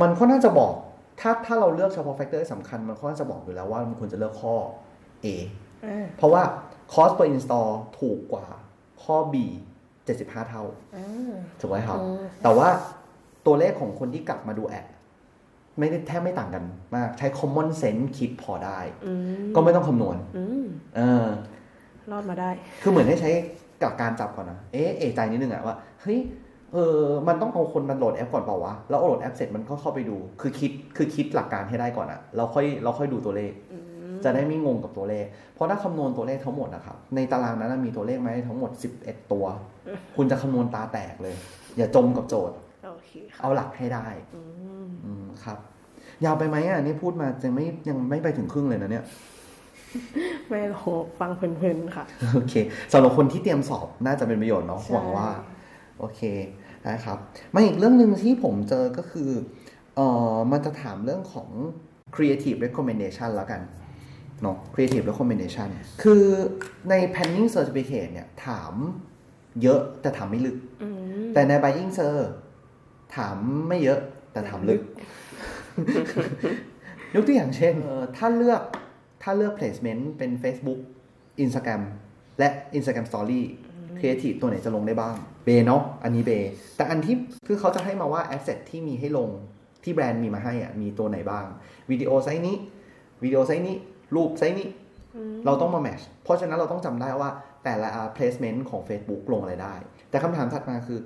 [0.00, 0.74] มันค่อนข้างจะบอก
[1.20, 4.54] ถ้าถ้าเราเลือกเฉพาะแฟกเตอร์สำคัญ มันค่อนข้างจะบอกอยู่แล้วว่ามันควรจะเลือกข้อ
[5.24, 5.26] A
[5.84, 6.42] อ่าเพราะว่า
[6.92, 8.46] cost per install ถูกกว่า
[9.02, 9.34] ข้อ B
[9.94, 10.64] 75 เท่า
[10.96, 12.68] อ่าถูกไหมครับอืมแต่ว่า
[13.46, 14.86] ตัวเลขของคนที่กลับมาดูแอด
[15.78, 16.64] ไม่ได้แทบไม่ต่างกัน
[16.96, 19.12] มาก ใช้ common sense คิดพอได้อื
[19.42, 20.64] มก็ไม่ต้องคำนวณอืม
[20.96, 21.26] เออ
[22.10, 22.50] รอดมาได้
[22.82, 23.30] คือเหมือนให้ใช้
[23.82, 26.18] กับการจับก่อนนะ เอ๊ะเอะใจนิดนึงอะว่า เฮ้ย
[26.72, 33.82] เออ มันต้องเอาคนมาโหลดแอปก่อนเปล่าวะ แล้วเอาโหลดแอปเสร็จมันก็เข้าไปดู คือคิด คือคิดหลักการให้ได้ก่อนอะเราค่อย เราค่อยดูตัวเลขอืม
[34.24, 38.70] จะได้ไม่งงกับตัวเลข เพราะถ้าคำนวณตัวเลขทั้งหมดนะครับ ในตารางนั้นนะมีตัวเลขมาให้ทั้งหมด
[39.02, 39.44] 11 ตัว
[40.16, 41.34] คุณจะคำนวณตาแตกเลย
[41.76, 42.56] อย่าจมกับโจทย์
[42.86, 44.40] โอเคค่ะเอาหลักให้ได้อื
[44.84, 45.58] มอืมครับ
[46.24, 49.04] ยาวไปไหมอะนี่พูดมายังไม่ยังไม่ไปถึงครึ่งเลยนะเนี่ย
[50.48, 52.04] ไม่หรอกฟังเพลินๆค่ะ
[52.34, 52.54] โอเค
[52.92, 55.28] สำหรับคนที่เตรียมสอบน่าจะเป็นประโยชน์เนาะใช่หวังว่า
[55.98, 56.20] โอเค
[56.88, 57.18] นะครับ
[57.54, 59.30] มาอีกเรื่องหนึ่งที่ผมเจอก็คือ
[59.96, 61.48] เอ่อมันจะถามเรื่องของ
[62.14, 63.60] creative recommendation แล้วกัน
[64.42, 65.68] เนาะ creative recommendation
[66.02, 66.24] คือ
[66.90, 68.72] ใน planning certificate เนี่ยถาม
[69.62, 70.98] เยอะแต่ถามไม่ลึกอืม
[71.34, 72.26] แต่ใน buying cert
[73.16, 73.36] ถาม
[73.68, 74.00] ไม่เยอะ
[74.32, 74.80] แต่ถามลึก
[77.14, 78.62] ยกตัวอย่างเช่นเอ่อถ้าเลือก
[79.22, 80.80] ถ้าเลือก placement เป็น Facebook
[81.44, 81.82] Instagram
[82.38, 83.40] และ Instagram Story
[83.98, 86.30] Creative ตัวไหนจะลงได้บ้าง เบเนาะอันนี้เบ
[86.76, 89.30] แต่อันที่คือเขาจะให้มาว่า asset ที่มีให้ลง
[89.84, 91.46] ที่แบรนด์มีมาให้อะมีตัวไหนบ้าง
[91.90, 92.56] วิดีโอไซส์นี้
[93.22, 93.76] วิดีโอไซส์นี้
[94.14, 94.68] รูปไซส์นี้
[95.44, 97.30] เราต้องมา match เพราะฉะนั้นเราต้องจำได้ว่า
[97.64, 99.74] แต่ละ placement ของ Facebook ลงอะไรได้
[100.10, 100.98] แต่คำถามถัดมาคือ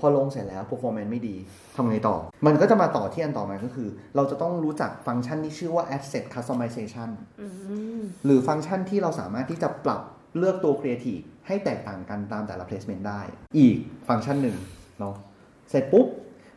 [0.00, 1.36] พอลงเสร็จแล้ว performance ไม่ดี
[1.76, 2.16] ทำไงต่อ
[2.46, 7.08] มันก็จะมาต่อที่อันต่อมาก็คือ เราจะต้องรู้จักฟังก์ชันที่ชื่อว่า asset customization
[7.40, 7.46] อื
[7.98, 10.02] มหรือฟังก์ชันที่เราสามารถที่จะปรับ
[10.38, 13.20] เลือกตัว creative ให้แตกต่างกันตามแต่ละ placement ได้
[13.58, 13.76] อีก
[14.08, 14.56] ฟังก์ชันหนึ่ง
[15.00, 15.14] เนาะ
[15.70, 16.06] เสร็จปุ๊บ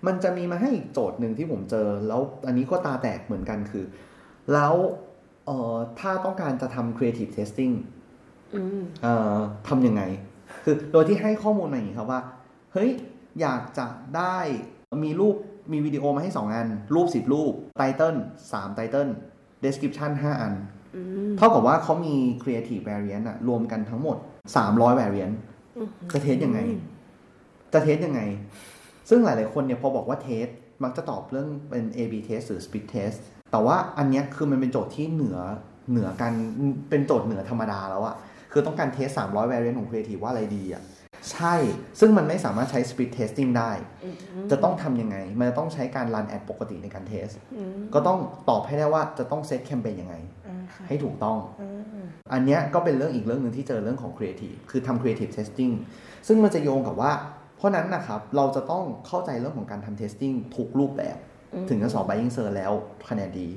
[0.07, 3.85] มันจะมีมาให้อีกโจทย์หนึ่งที่ผมเจอ แล้วอันนี้ก็ตาแตกเหมือนกันคือ
[4.53, 4.73] แล้ว
[5.45, 7.73] เอ่อถ้าต้องการจะทำ creative testing
[8.55, 10.01] อืมเอ่อทำยังไง
[10.63, 12.21] คือโดยที่ให้ข้อมูลมาอย่างนี้ครับว่า
[12.73, 12.89] เฮ้ย
[13.41, 14.37] อยากจะได้
[15.03, 15.35] มีรูป
[15.71, 18.15] มีวิดีโอมาให้ 2 อัน รูป 10 รูปไตเติล
[18.49, 19.07] 3ไตเติล
[19.63, 20.53] description 5 อัน
[20.95, 24.17] อืมเท่ากับว่าเขามี creative variant อะรวมกันทั้งหมด
[24.57, 25.35] 300 variant
[26.13, 26.59] จะเทสยังไง
[27.73, 28.21] จะเทสยังไง
[29.09, 30.47] ซึ่งหลายๆคนเนี่ยพอบอกว่าเทส
[30.83, 33.19] มักจะตอบเรื่องเป็น A/B test หรือ speed test
[33.51, 35.37] แต่ว่าอันเนี้ยคือมันเป็นโจทย์ที่เหนือ
[35.91, 36.33] เหนือกัน
[36.89, 38.15] เป็นโจทย์เหนือธรรมดาแล้วอะ
[38.51, 40.83] คือต้องการเทส 300 variant ของ creative ว่าอะไรดีอะ
[41.31, 41.55] ใช่
[41.99, 43.71] ซึ่งมันไม่สามารถใช้ speed testing ได้
[44.51, 50.15] จะต้องทำยังไง มันจะต้องใช้การรันแอดปกติในการเทสอืมก็ต้องตอบให้ได้ว่าจะต้องเซตแคมเปญยังไง
[50.47, 55.73] อ่าค่ะให้ถูกต้องอ่าอันเนี้ยก็เป็นเรื่องอีกเรื่องหนึ่งที่เจอเรื่องของ Creative คือทำ Creative Testing
[56.27, 57.11] ซึ่งมันจะโยงกับว่า
[57.57, 61.17] เพราะนั้นนะครับ เราจะต้องเข้าใจเรื่องของการทำ Testing ทุกรูปแบบ
[61.69, 62.71] ถึงจะสอบ Buying Cert แล้ว
[63.09, 63.49] คะแนนดี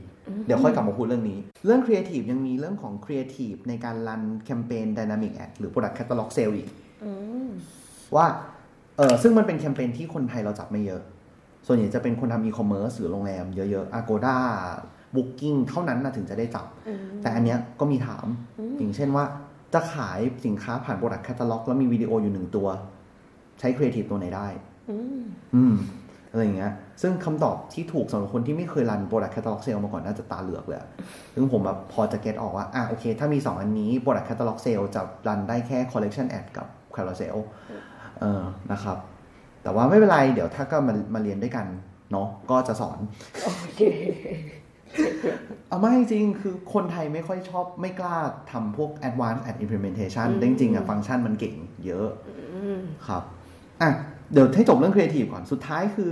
[0.47, 6.80] เดี๋ยวค่อยกลับมาพูดเรื่องนี้ เรื่อง Creative ยังมีเรื่องของ Creative ในการ run แคมเปญ Dynamic Ad หรือ Product Catalog Sale อีกอืม
[8.16, 8.26] ว่า
[8.96, 11.03] เออซึ่งมันเป็นแคมเปญที่คนไทยเราจับไม่เยอะ
[11.66, 14.36] ส่วนใหญ่จะเป็นคนทำอีคอมเมิร์ซหรือโรงแรมเยอะๆ Agoda
[15.14, 18.26] Booking เท่านั้นนะถึงจะได้จับอืมแต่อันเนี้ยก็มีถาม
[18.59, 19.24] อืมอย่างเช่นว่า
[19.74, 22.68] จะขายสินค้าผ่าน Product Catalog แล้วมีวิดีโออยู่หนึ่งตัว
[23.61, 24.46] ใช้ Creative ตัวไหนได้
[24.90, 25.20] อืม
[25.55, 25.74] อืม
[26.30, 26.72] อะไรอย่างเงี้ย
[27.03, 30.88] ซึ่งคำตอบที่ถูกสำหรับคนที่ไม่เคยรัน Product Catalog Sale มาก่อนน่าจะตาเหลือกเลยอะ
[31.34, 37.36] ซึ่งผมแบบพอจะเก็ตออกว่า อะโอเค ถ้ามี 2 อันนี้ Product Catalog Sale จะรันได้แค่ Collection Ad กับ Carousel
[38.20, 38.99] เออนะครับ
[39.62, 41.66] แต่ว่าไม่เป็นไร เดี๋ยวถ้าก็มามาเรียนด้วยกัน
[42.12, 42.99] เนาะก็จะสอน
[43.43, 43.82] โอเค
[45.68, 48.16] เอาไม่จริงคือคนไทยไม่ค่อยชอบไม่กล้า
[48.51, 51.55] ทำพวก advanced ad implementation อืมแต่จริงๆอะฟังก์ชันมันเก่ง
[51.86, 53.22] เยอะอืมครับ
[53.80, 53.91] อะ
[54.32, 56.11] เดี๋ยวให้จบเรื่อง creative ก่อน สุดท้ายคือ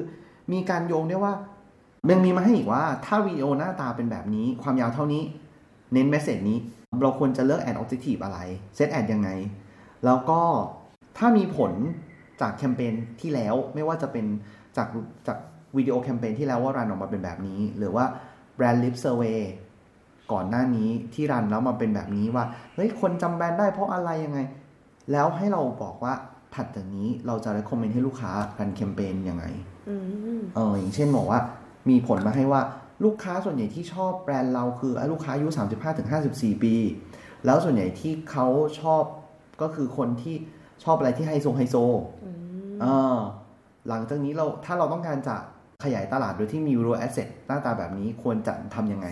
[0.53, 1.33] มีการโยงได้ว่า
[2.09, 5.23] มันมีมาให้อีกว่า ถ้าวิดีโอหน้าตาเป็นแบบนี้ ความยาวเท่านี้
[5.93, 6.59] เน้น message นี้
[7.03, 8.39] เราควรจะเลือก ad objective อะไร
[8.79, 9.29] set ad ยังไง
[10.05, 10.41] แล้วก็
[11.19, 11.73] ถ้ามีผล
[12.41, 14.27] จากแคมเปญที่แล้วไม่ว่าจะเป็น
[14.77, 14.89] จาก
[15.27, 15.39] จาก
[15.77, 18.05] วิดีโอแคมเปญที่แล้วว่ารันออกมาเป็นแบบนี้ หรือว่า
[18.59, 19.41] brand lip survey
[20.33, 22.45] ก่อนหน้านี้ที่รันแล้วมาเป็นแบบนี้ว่า
[22.75, 24.41] เฮ้ยคนจำแบรนด์ได้เพราะอะไรยังไง
[25.13, 26.15] แล้วให้เราบอกว่า
[26.55, 29.45] ถัดจากนี้เราจะ recommend ให้ลูกค้ารันแคมเปญยังไง
[30.55, 31.41] เอออย่างเช่นบอกว่า
[31.89, 32.61] มีผลมาให้ว่า
[33.05, 35.49] ลูกค้าส่วนใหญ่ที่ชอบแบรนด์เราคือลูกค้าอายุ
[36.07, 36.75] 35-54 ปี
[37.45, 38.47] แล้วส่วนใหญ่ที่เขา
[38.81, 39.03] ชอบ
[39.63, 40.37] ก็คือคนที่
[40.85, 41.77] ชอบอะไรที่ไฮโซไฮโซ
[42.25, 43.17] อืมเออ
[43.89, 45.37] หลังจากนี้เราถ้าเราต้องการจะ
[45.85, 49.09] ขยายตลาดโดยที่มี real asset หน้าตาแบบนี้ควรจะทำยังไง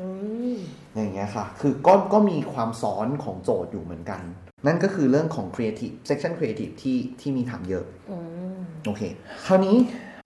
[0.00, 0.08] อื
[0.54, 0.56] ม
[0.94, 4.20] อย่างเงี้ยค่ะ คือก็ก็มีความซ้อนของโจทย์อยู่เหมือนกัน
[4.66, 8.18] นั่นก็คือเรื่องของ creative section creative ที่ที่มีถามเยอะอื
[8.54, 9.02] มโอเค
[9.46, 9.76] คราวนี้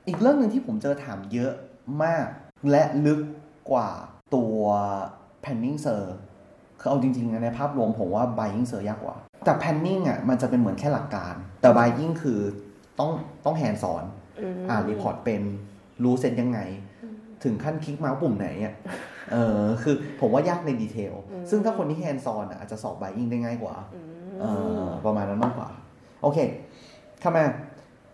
[0.07, 1.53] อีกเรื่องหนึ่งที่ผมเจอถามเยอะ
[2.03, 2.27] มาก
[2.71, 3.21] และลึก
[3.71, 3.91] กว่า
[4.35, 4.59] ตัว
[5.43, 6.05] planning cert
[6.81, 12.40] คือเอาจริงๆนะในภาพรวมผมว่า buying cert ยากกว่า แต่ planning อะมันจะเป็นเหมือนแค่หลักการ แต่ buying คือ
[12.99, 13.11] ต้อง
[13.44, 14.05] ต้อง hands-on
[14.40, 15.42] อืมอ่าน report เป็น
[16.05, 16.61] รู้เซ็ตยังไง
[17.44, 18.74] ถึงขั้นคลิกเมาส์ปุ่มไหนอะ
[19.32, 21.14] เออคือผมว่ายากในดีเทล
[21.51, 24.07] ซึ่งถ้าคนที่แฮนด์ซอนอาจจะสอบ buying ได้ง่ายกว่าอืม
[24.40, 24.44] เอ
[24.84, 25.68] อประมาณนั้นมากกว่า
[26.22, 26.38] โอเค
[27.20, 27.44] เข้ามา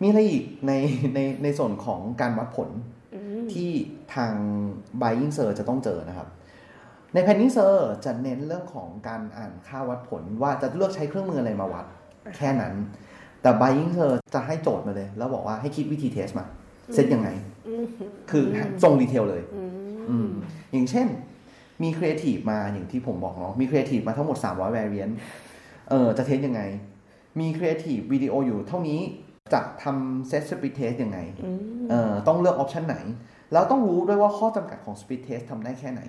[0.02, 0.72] มีอะไรอีกใน
[1.14, 2.70] ในในส่วนของการวัดผล
[3.14, 3.70] อืมที่
[4.14, 4.32] ทาง
[5.02, 6.28] buying search จะต้องเจอนะครับ
[7.14, 11.86] ใน planning search จะเน้นเรื่องของการอ่านค่าวัดผลว่าจะเลือกใช้เครื่องมืออะไรมาวัด
[12.36, 12.74] แค่นั้น
[13.42, 16.46] แต่ buying cert จะให้โจทย์มาเลย แล้วบอกว่าให้คิดวิธี test มา
[16.94, 17.28] เซตยังไง
[17.68, 17.84] อืม
[18.30, 18.44] คือ
[18.82, 19.62] ลง detail เลยอื
[20.10, 20.30] อืมม
[20.72, 21.06] อย่างเช่น
[21.82, 25.14] มีครีเอทีฟมาอย่างที่ผมบอกเนาะมีครีเอทีฟมาทั้งหมด 300 variant
[25.90, 26.62] เออจะ test ยังไง
[27.40, 29.00] มีครีเอทีฟวิดีโออยู่เท่านี้
[29.52, 31.58] จะทำ set split test ยังไงอืม
[31.90, 32.98] เออต้องเลือก option ไหน
[33.52, 36.02] แล้วต้องรู้ด้วยว่าข้อจำกัดของ split test ทำได้แค่ไหน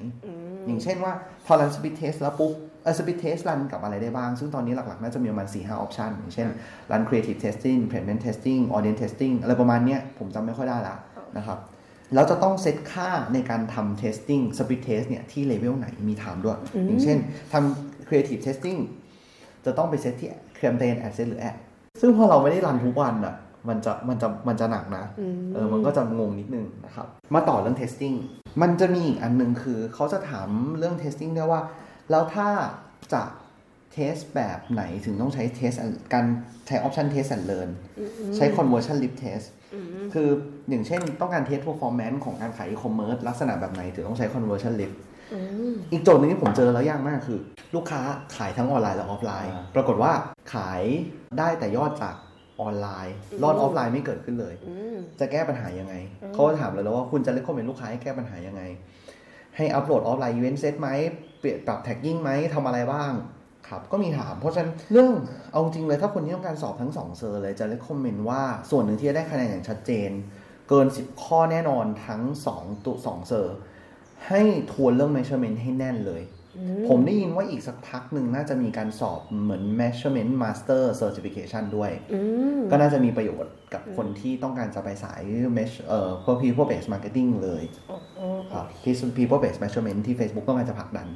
[0.68, 1.14] อืมอย่างเช่นว่า
[1.46, 2.54] พอรัน speed test แล้วปุ๊บ
[2.84, 6.48] เออ speed test รันกับอะไรได้บ้าง ซึ่งตอนนี้หลักๆ น่าจะมีประมาณ4-5ออปชันอย่างเช่น
[6.92, 10.96] รัน creative testing placement testing audience testing อะไรประมาณเนี้ยผมจำไม่ค่อยได้ละ
[11.38, 11.60] นะครับ
[12.14, 16.58] แล้วจะต้องเซตค่าในการทำ testing speed test เนี่ย ที่เลเวลไหนมีถามด้วย
[16.88, 17.18] อย่างเช่น
[17.54, 18.80] ทำ creative testing
[19.66, 20.30] จะต้องไปเซตที่
[20.62, 21.56] campaign ad set หรือ ad
[22.02, 23.36] ซึ่งพอเราไม่ได้รันทุกวันอะ
[23.70, 28.16] มันจะมันจะมันจะหนักนะอืมเออมันก็จะงงนิดนึงนะครับ มาต่อเรื่อง testing
[28.62, 31.62] มันจะมีอีกอันหนึ่งคือเขาจะถามเรื่อง testing ด้วยว่า
[32.12, 32.48] แล้วถ้า
[33.14, 33.24] จะ
[33.92, 36.26] test แบบไหนถึงต้องใช้ test and- การ
[36.68, 37.70] ใช้ option test and learn
[38.36, 39.46] ใช้ conversion lift test
[40.14, 40.30] คือ
[40.70, 44.96] อย่างเช่นต้องการ test performance ของการขาย e-commerce ลักษณะแบบไหนถึงต้องใช้ conversion lift
[45.34, 45.40] อื
[45.72, 47.40] มอีกโจทย์หนึงที่ผมเจอแล้วยากมากคือ
[47.76, 48.02] ลูกค้า
[48.38, 50.12] ขายทั้งออนไลน์และออฟไลน์อ่าปรากฏว่า
[50.54, 50.82] ขาย
[51.38, 52.16] ได้แต่ยอดจาก
[52.62, 58.62] ออนไลน์ยอดออฟไลน์ไม่เกิดขึ้นเลยอืมจะแก้ปัญหายังไงอืมเขาก็ถามเลยแล้วว่าคุณจะเล c กคอมเมนต์ลูกค้าให้แก้ปัญหายังไง
[59.56, 60.90] ให้อัปโหลด offline event set ไหม
[61.40, 63.12] เปลี่ยนปรับ tagging ไหมทำอะไรบ้าง
[63.68, 65.10] ครับก็มีถาม เพราะฉะนั้นเรื่อง
[65.52, 70.10] เอาจริงเลยถ้าคนที่ต้องการสอบทั้งสอง cert เลยจะเล c กคอมเมนต์ว่าส่วนหนึ่งที่จะได้คะแนนอย่างชัดเจน
[70.70, 72.22] เกิน 10 ข้อแน่นอนทั้ง
[72.56, 73.56] 2ตัว2 cert
[74.28, 74.42] ให้
[74.72, 76.22] ทวนเรื่อง measurement ให้แน่นเลย
[76.90, 82.20] ผมได้ยินว่าอีกสักพักหนึ่งน่าจะมีการสอบเหมือน measurement master certification ด้วยอื
[82.58, 85.22] มก็น่าจะมีประโยชน์กับคนที่ต้องการจะไปสาย
[85.58, 88.66] mesh เอ่อพวก people based marketing เลยอ๋ออ๋อครับ
[89.18, 91.08] people based measurement ที่ Facebook ต้องการจะผลักดัน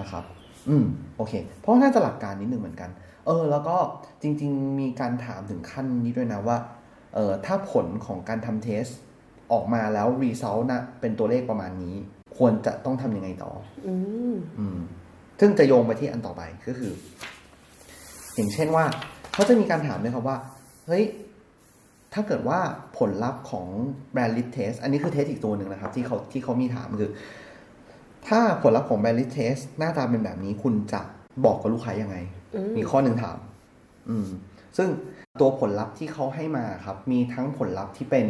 [0.00, 0.24] นะครับ
[0.68, 0.84] อืม
[1.16, 2.90] โอเค เพราะน่าจะหลักการนิดหนึ่งเหมือนกัน
[3.26, 3.76] เออ แล้วก็
[4.22, 6.56] จริง ๆ มีการถามถึงขั้นนี้ด้วยนะว่า
[7.14, 8.84] เออถ้าผลของการทำเทส
[9.52, 11.96] ออกมาแล้ว result นะเป็นตัวเลขประมาณนี้
[12.38, 13.52] ควรจะต้องทำยังไงต่อ
[13.86, 13.94] อื
[14.32, 14.78] มอืม
[15.40, 16.92] ซึ่งจะโยงไปที่อันต่อไปก็คือ
[18.34, 18.84] อย่างเช่นว่า
[19.32, 20.36] เขาจะมีการถามด้วยครับว่า
[20.86, 21.04] เฮ้ย
[22.14, 22.58] ถ้าเกิดว่า
[22.98, 23.66] ผลลัพธ์ของ
[24.12, 27.10] brand lift test อันนี้คือ test อีกตัวหนึ่งนะครับ ที่เขาที่เขามีถามคือ
[28.28, 31.00] ถ้าผลลัพธ์ของ brand lift test หน้าตาเป็นแบบนี้คุณจะ
[31.44, 32.16] บอกกับลูกค้ายังไง
[32.54, 33.38] อืมมีข้อหนึ่งถาม
[34.08, 34.26] อืม
[34.76, 34.88] ซึ่ง
[35.40, 38.26] ตัวผลลัพธ์ที่เขาให้มาครับ มีทั้งผลลัพธ์ที่เป็น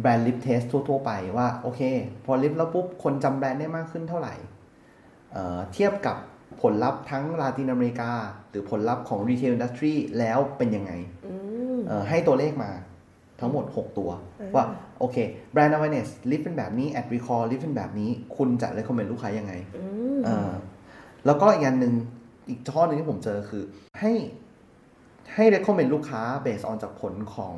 [0.00, 1.80] brand lift test ทั่ว ๆ ไปว่า โอเค
[2.24, 4.34] พอลิฟแล้วปุ๊บ คนจำแบรนด์ได้มากขึ้นเท่าไหร่
[5.32, 6.16] เอ่อเทียบกับ
[6.62, 8.10] ผลลัพธ์ทั้งลาตินอเมริกา
[8.50, 10.92] หรือผลลัพธ์ของ retail industry แล้วเป็นยังไง
[11.26, 11.34] อื
[11.76, 12.70] มเอ่อให้ตัวเลขมา
[13.40, 14.64] ทั้งหมด 6 ตัวอืมว่า
[14.98, 15.16] โอเค
[15.52, 19.84] แบรนด์ awareness ลิฟเป็นแบบนี้ ad recall ลิฟเป็นแบบนี้ คุณจะ recommend ลูกค้ายังไงอื
[20.18, 20.52] มเอ่อ
[21.26, 21.94] แล้วก็อีกอันหนึ่ง
[22.48, 23.64] อีกข้อหนึ่งที่ผมเจอคือ
[24.00, 24.12] ให้
[25.34, 27.56] ให้ recommend ลูกค้า based on จากผลของ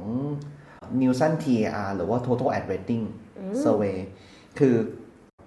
[1.00, 3.04] Nielsen TAR หรือว่า total ad rating
[3.62, 3.96] survey
[4.58, 4.74] คือ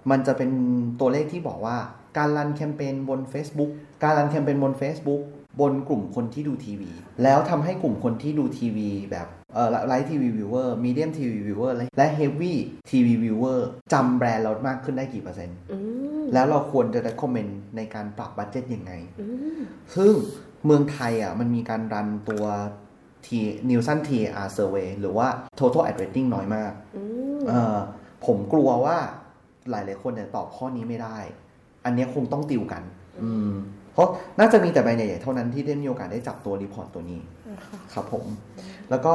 [0.10, 0.52] มันจะเป็น
[1.00, 1.78] ตัวเลขที่บอกว่า
[2.18, 3.72] การ run แคมเปญบน Facebook
[4.04, 5.22] การ run แคมเปญบน Facebook
[5.62, 6.92] บนกลุ่มคนที่ดูทีวี
[7.24, 15.78] แล้วทำให้กลุ่มคนที่ดูทีวีแบบเอ่อ light TV viewer medium TV viewer และ heavy TV viewer จำแบรนด์เรามากขึ้นได้กี่เปอร์เซ็นต์อื
[16.22, 19.26] มแล้วเราควรจะ recommend ในการปรับ budget ยังไงอื
[19.58, 19.60] ม
[19.96, 20.14] ซึ่ง
[20.66, 22.46] เมืองไทยอะมันมีการ run ตัว
[23.26, 23.28] T
[23.70, 25.28] Nielsen TAR survey หรือว่า
[25.60, 27.04] total ad rating น้อยมากอื
[27.38, 27.78] มเอ่อ
[28.26, 28.98] ผมกลัวว่า
[29.70, 31.18] หลายๆคนเนี่ยตอบข้อนี้ไม่ได้
[31.86, 32.84] อันเนี้ยคงต้องติวกัน
[33.24, 33.52] อืม
[33.94, 34.08] เพราะ
[34.40, 37.22] น่าจะมีแต่แบรนด์ใหญ่ๆเท่านั้นที่ได้มีโอกาสได้จับตัว report ตัวนี้
[37.66, 38.26] ค่ะครับผม
[38.90, 39.12] แล้วก็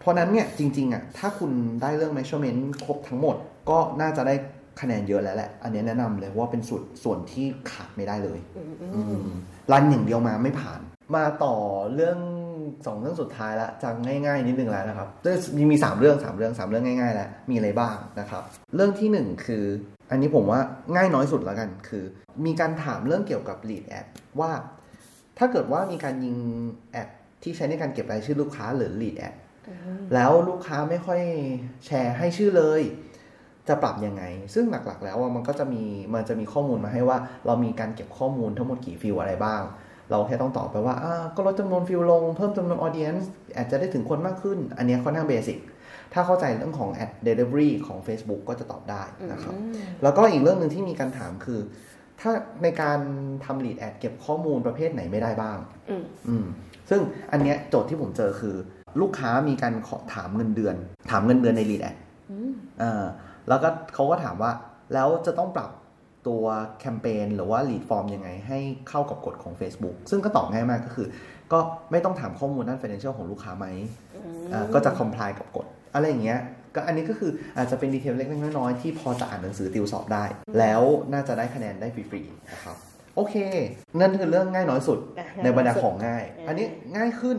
[0.00, 1.50] เพราะนั้นเนี่ยจริง ๆ อะ ถ้าคุณ
[1.82, 3.36] ได้เรื่อง measurement ครบทั้งหมด
[3.70, 4.34] ก็น่าจะได้
[4.80, 9.28] คะแนนเยอะแล้วแหละ อันเนี้ยแนะนำเลยว่าเป็นส่วนส่วนที่ขาดไม่ได้เลยอืมอือืมม
[9.72, 10.80] รันอย่างเดียวมาไม่ผ่าน
[11.14, 11.54] มาต่อ
[11.94, 12.18] เรื่อง
[12.86, 15.08] สองเรื่องสุดท้ายละจะง่ายๆนิดนึงแล้วนะครับ
[15.56, 18.42] มีมีสามเรื่องสามเรื่องสามเรื่องง่ายๆแล้วมีอะไรบ้างนะครับ
[18.74, 19.64] เรื่องที่หนึ่งคือ
[20.10, 20.60] อันนี้ผมว่า
[20.94, 22.04] ง่ายน้อยสุดแล้วกันคือ
[22.46, 24.06] มีการถามเรื่องเกี่ยวกับ lead ad
[24.40, 24.50] ว่า
[25.38, 26.36] ถ้าเกิดว่ามีการยิง
[26.92, 27.08] แอด
[27.42, 29.34] ที่ใช้ในการเก็บรายชื่อลูกค้าหรือ lead ad
[30.14, 31.20] แล้วลูกค้าไม่ค่อย
[31.86, 32.82] แชร์ให้ชื่อเลย
[33.68, 34.22] จะปรับยังไง
[34.54, 35.82] ซึ่งหลักๆ แล้วอะมันก็จะมี
[36.14, 39.62] มันจะมีข้อมูลมาให้ว่า เรามีการเก็บข้อมูลทั้งหมดกี่ field อะไรบ้าง
[40.10, 45.58] เราแค่ต้องตอบไปว่าอ่าก็ลดจำนวน field ลง เพิ่มจำนวน audience อาจจะได้ถึงคนมากขึ้น อันเนี้ยค่อนข้าง basic
[46.12, 49.02] ถ้าเข้าใจเรื่องของ ad delivery ของ Facebook ก็จะตอบได้
[49.32, 49.54] นะครับ
[50.02, 51.60] แล้วก็อีกเรื่องหนึ่งที่มีการถามคือ
[52.20, 52.32] ถ้า
[52.62, 52.98] ในการ
[53.44, 55.58] ทำ lead ad เก็บข้อมูลประเภทไหนไม่ได้บ้าง
[55.90, 56.46] อืมอืม
[56.90, 57.00] ซึ่ง
[57.32, 58.56] อันเนี้ยโจทย์ที่ผมเจอคือ
[59.00, 60.76] ลูกค้ามีการขอถามเงินเดือน
[61.10, 61.96] ถามเงินเดือนใน lead ad
[62.30, 62.50] อืม
[62.82, 63.04] อ่า
[63.48, 64.52] แล้วก็เขาก็ถามว่า
[64.94, 65.70] แล้วจะต้องปรับ
[66.28, 66.44] ตัว
[66.80, 68.58] แคมเปญหรือว่า lead form ยังไงให้
[68.88, 71.06] เข้ากับกฎของ Facebook ซึ่งก็ตอบง่ายมากก็คือ
[71.52, 71.58] ก็
[71.90, 73.66] ไม่ต้องถามข้อมูลด้าน financial ของลูกค้าไหม
[74.52, 76.40] อ่าก็จะ comply กับกฎอะไรอย่างเงี้ย
[76.74, 80.24] ก็อันนี้ก็คืออาจจะเป็นดีเทลเล็กๆน้อยๆที่พอจะอ่านหนังสือติวสอบได้
[80.58, 82.76] แล้วน่าจะได้คะแนนได้ฟรีๆนะครับ
[83.16, 83.34] โอเค
[84.00, 86.66] นั่นคือเรื่องง่ายน้อยสุดอะในบรรดาของง่ายอืมอันนี้
[86.96, 87.38] ง่ายขึ้น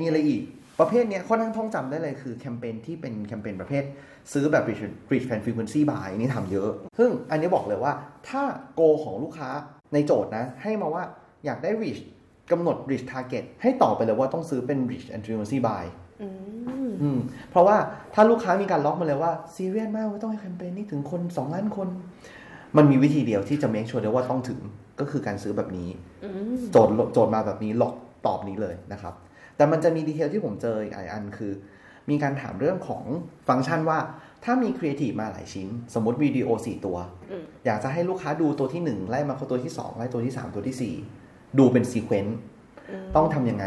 [0.00, 0.42] มีอะไรอีก
[0.80, 3.84] ประเภทเนี้ยค่อนข้างท่องจำได้เลยคือแคมเปญที่เป็นแคมเปญประเภท
[4.32, 7.92] ซื้อแบบ reach reach fan frequency buy นี่ทำเยอะ ซึ่งอันนี้บอกเลยว่า
[8.28, 8.42] ถ้า
[8.74, 9.50] โกของลูกค้า
[9.92, 11.04] ในโจทย์นะ ให้มาว่า
[11.44, 12.00] อยากได้ reach
[12.52, 15.84] กำหนด reach target ให้ตอบไปเลยว่าต้องซื้อเป็น reach and frequency buy
[16.22, 16.28] อื
[16.88, 17.18] มอืม
[17.50, 17.76] เพราะว่า
[18.14, 21.88] ถ้าลูกค้ามีการล็อกมาเลยว่าซีเรียสมากว่าต้องให้แคมเปญนี้ถึงคน 2 ล้านคน
[22.76, 24.58] มันมีวิธีเดียวที่จะ make sure ได้ว่าต้องถึง
[25.00, 25.88] ก็คือการซื้อแบบนี้
[26.24, 27.94] อืมโจทย์โจทย์มาแบบนี้ล็อก
[28.26, 29.14] ตอบนี้เลยนะครับ
[29.58, 31.52] แต่มันจะมี detail ที่ผมเจออีกหลายอันคือ
[32.10, 33.04] มีการถามเรื่องของ
[33.48, 33.98] ฟังก์ชันว่า
[34.44, 36.96] ถ้ามีครีเอทีฟมาหลายชิ้น สมมติวิดีโอ 4 ตัว
[37.30, 42.38] อืมอยากจะให้ลูกค้าดูตัวที่ 1 ไล่มาเข้าตัวที่ 2 ไล่ตัวที่ 3 ตัวที่ 4 ดูเป็น sequence
[43.16, 43.66] ต้องทำยังไง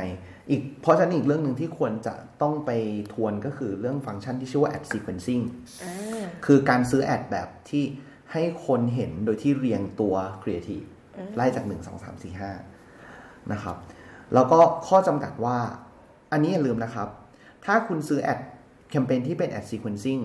[0.49, 2.71] อีกเพราะฉะนั้นอีกเรื่องหนึ่งที่ควรจะต้องไป
[3.13, 5.43] ทวนก็คือเรื่องฟังก์ชันที่ชื่อว่า ad sequencing
[5.83, 7.83] อ่าคือการซื้อ ad แบบที่
[8.31, 10.81] ให้คนเห็นโดยที่เรียงตัวครีเอทีฟ
[11.17, 12.41] อืมไล่จาก 1 2 3 4
[12.91, 13.77] 5 นะครับ
[14.34, 15.57] แล้วก็ข้อจำกัดว่า
[16.32, 17.07] อันนี้อย่าลืมนะครับ
[17.65, 18.39] ถ้าคุณซื้อ ad
[18.91, 20.19] แคมเปญที่เป็น ad sequencing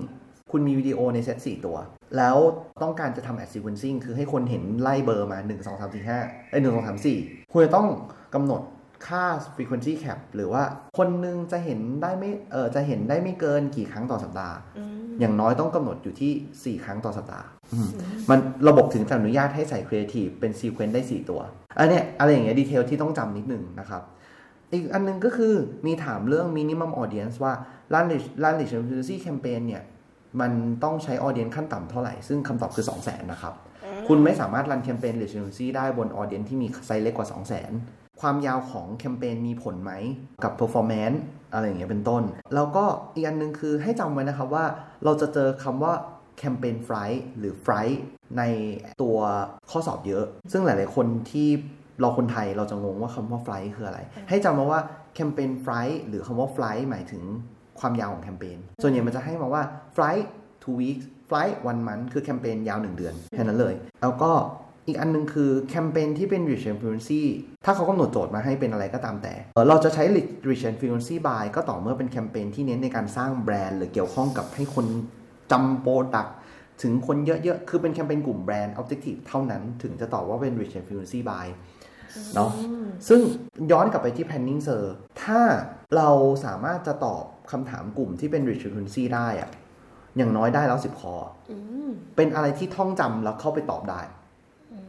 [0.52, 1.76] คุณมีวิดีโอในเซต4ตัว
[2.16, 2.36] แล้ว
[2.82, 7.88] ต้องการจะทำ ad sequencing คือให้คนเห็นไล่เบอร์มา 1 2 3 4 5เอ้ย1 2 3 4คุณจะต้อง
[8.34, 8.62] กำหนด
[9.06, 10.62] ค่า frequency cap หรือว่า
[10.98, 14.56] คนหนึงจะเห็นได้ไม่เออจะเห็นได้ไม่เกินกี่ครั้งต่อสัปดาห์
[15.16, 17.88] อืมอย่างน้อยต้องกำหนดอยู่ที่ 4 ครั้งต่อสัปดาห์อืม
[18.30, 18.38] มัน
[18.68, 21.40] ระบบถึงจะอนุญาตให้ใส่ครีเอทีฟเป็น sequence ได้ 4 ตัว
[21.78, 24.02] อันเนี้ยอะไรอย่างเงี้ย detail ที่ต้องจำนิดหนึ่งนะครับ
[24.72, 25.54] อีกอันหนึงก็คือ
[25.86, 27.52] มีถามเรื่อง minimum audience ว่า
[27.92, 29.82] run reach run reach frequency campaign เนี่ย
[30.40, 30.52] มัน
[30.84, 33.54] ต้องใช้ audience ขั้นต่ำเท่าไหร่ ซึ่งคำตอบคือ 2 0 0 0 0 0นะครับ
[34.08, 39.92] คุณไม่สามารถรันแคมเปญ rich frequency ได้บน audience ที่มีไซส์เล็กกว่า 2 0 0 0 0 0ความยาวของแคมเปญมีผลไหม
[40.44, 41.18] กับ performance
[41.56, 42.22] อะไรอย่างเงี้ยเป็นต้น
[42.54, 42.84] แล้วก็
[43.14, 44.64] อีกอันหนึงคือให้จำไว้นะครับว่า
[45.04, 45.92] เราจะเจอคำว่า
[46.38, 48.00] แคมเปญ flight หรือ flight
[48.38, 48.42] ใน
[49.02, 49.18] ตัว
[49.70, 51.48] ข้อสอบเยอะ ซึ่งหลาย ๆ คนที่
[52.00, 54.80] เราคนไทยเราจะงงว่าคำว่า flight คืออะไร ให้จำมาว่า
[55.14, 57.22] แคมเปญ flight หรือคำว่า flight หมายถึง
[57.80, 59.62] ความยาวของแคมเปญ ส่วนใหญ่มันจะให้มาว่า
[59.94, 60.26] ไฟล์
[60.62, 64.30] two weeks ไฟล์ one month คือแคมเปญยาว 1 เดือน แค่นั้นเลย แล้วก็
[64.86, 67.22] อีกอันนึงคือแคมเปญที่เป็น reach and frequency
[67.64, 70.04] ถ้าเขากำหนดโจทย์มาให้เป็นอะไรก็ตามแต่เอ่อเราจะใช้
[70.48, 74.86] rich and frequency buy ก็ต่อเมื่อเป็นแคมเปญที่เน้นในการสร้างแบรนด์ หรือเกี่ยวข้องกับให้คน
[75.52, 76.26] จำโปรดัก
[76.82, 81.46] ถึงคนเยอะๆ คือเป็นแคมเปญกลุ่มแบรนด์ objective เท่านั้นถึงจะตอบว่าเป็น rich and frequency buy
[82.34, 82.50] เนาะ
[83.08, 83.20] ซึ่ง
[83.72, 84.82] ย้อนกลับไปที่ planning sir
[85.22, 85.40] ถ้า
[85.96, 86.10] เรา
[86.44, 89.50] สามารถจะตอบคำถามกลุ่มที่เป็น rich frequency ได้อะ
[90.16, 91.14] อย่างน้อยได้แล้วสิบข้อ
[91.50, 91.56] ออื
[91.88, 94.00] มเป็นอะไรที่ท่องจำแล้วเข้าไปตอบได้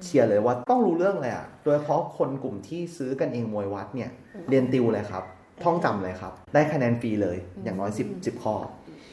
[0.03, 4.11] เชียร์เลยว่าต้องรู้เรื่องเลยอะโดยเฉพาะคนกลุ่มที่ซื้อกันเองมวยวัดเนี่ย
[4.49, 5.23] เรียนติวเลยครับ
[5.63, 8.55] ท่องจำเลยครับ ได้คะแนนฟรีเลย อย่างน้อย 10 10ข้อ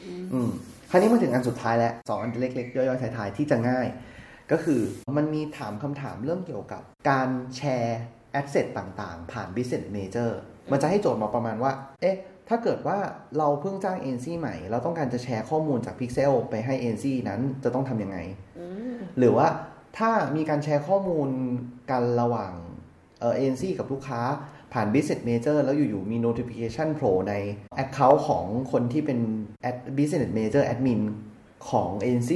[0.05, 0.49] ออืม
[0.89, 3.87] คราวนี้มาถึงอันสุดท้ายแล้วสองอันเล็กๆ ย่อยๆท้ายๆที่จะง่าย
[4.51, 4.81] ก็คือ
[5.17, 10.31] มันมีถามคำถามเรื่องเกี่ยวกับการแชร์แอสเซทต่างๆ ผ่าน Business Major
[10.71, 11.71] มันจะให้โจทย์มาประมาณว่า
[12.01, 12.17] เอ๊ะ
[12.49, 12.97] ถ้าเกิดว่า
[13.37, 18.17] เราเพิ่งจ้าง ANC ใหม่ เราต้องการจะแชร์ข้อมูลจาก Pixel ไปให้ ANC นั้นจะต้องทำยังไง
[18.59, 19.47] อืมหรือว่า
[19.97, 21.29] ถ้ามีการแชร์ข้อมูล
[21.91, 22.51] กันระหว่าง
[23.19, 24.21] เอ่อ ANC กับลูกค้า
[24.73, 27.33] ผ่าน Business Major แล้วอยู่ๆมี notification โผล่ใน
[27.83, 29.19] Account ของคนที่เป็น
[29.69, 31.01] Ad- Business Major Admin
[31.69, 32.31] ของ ANC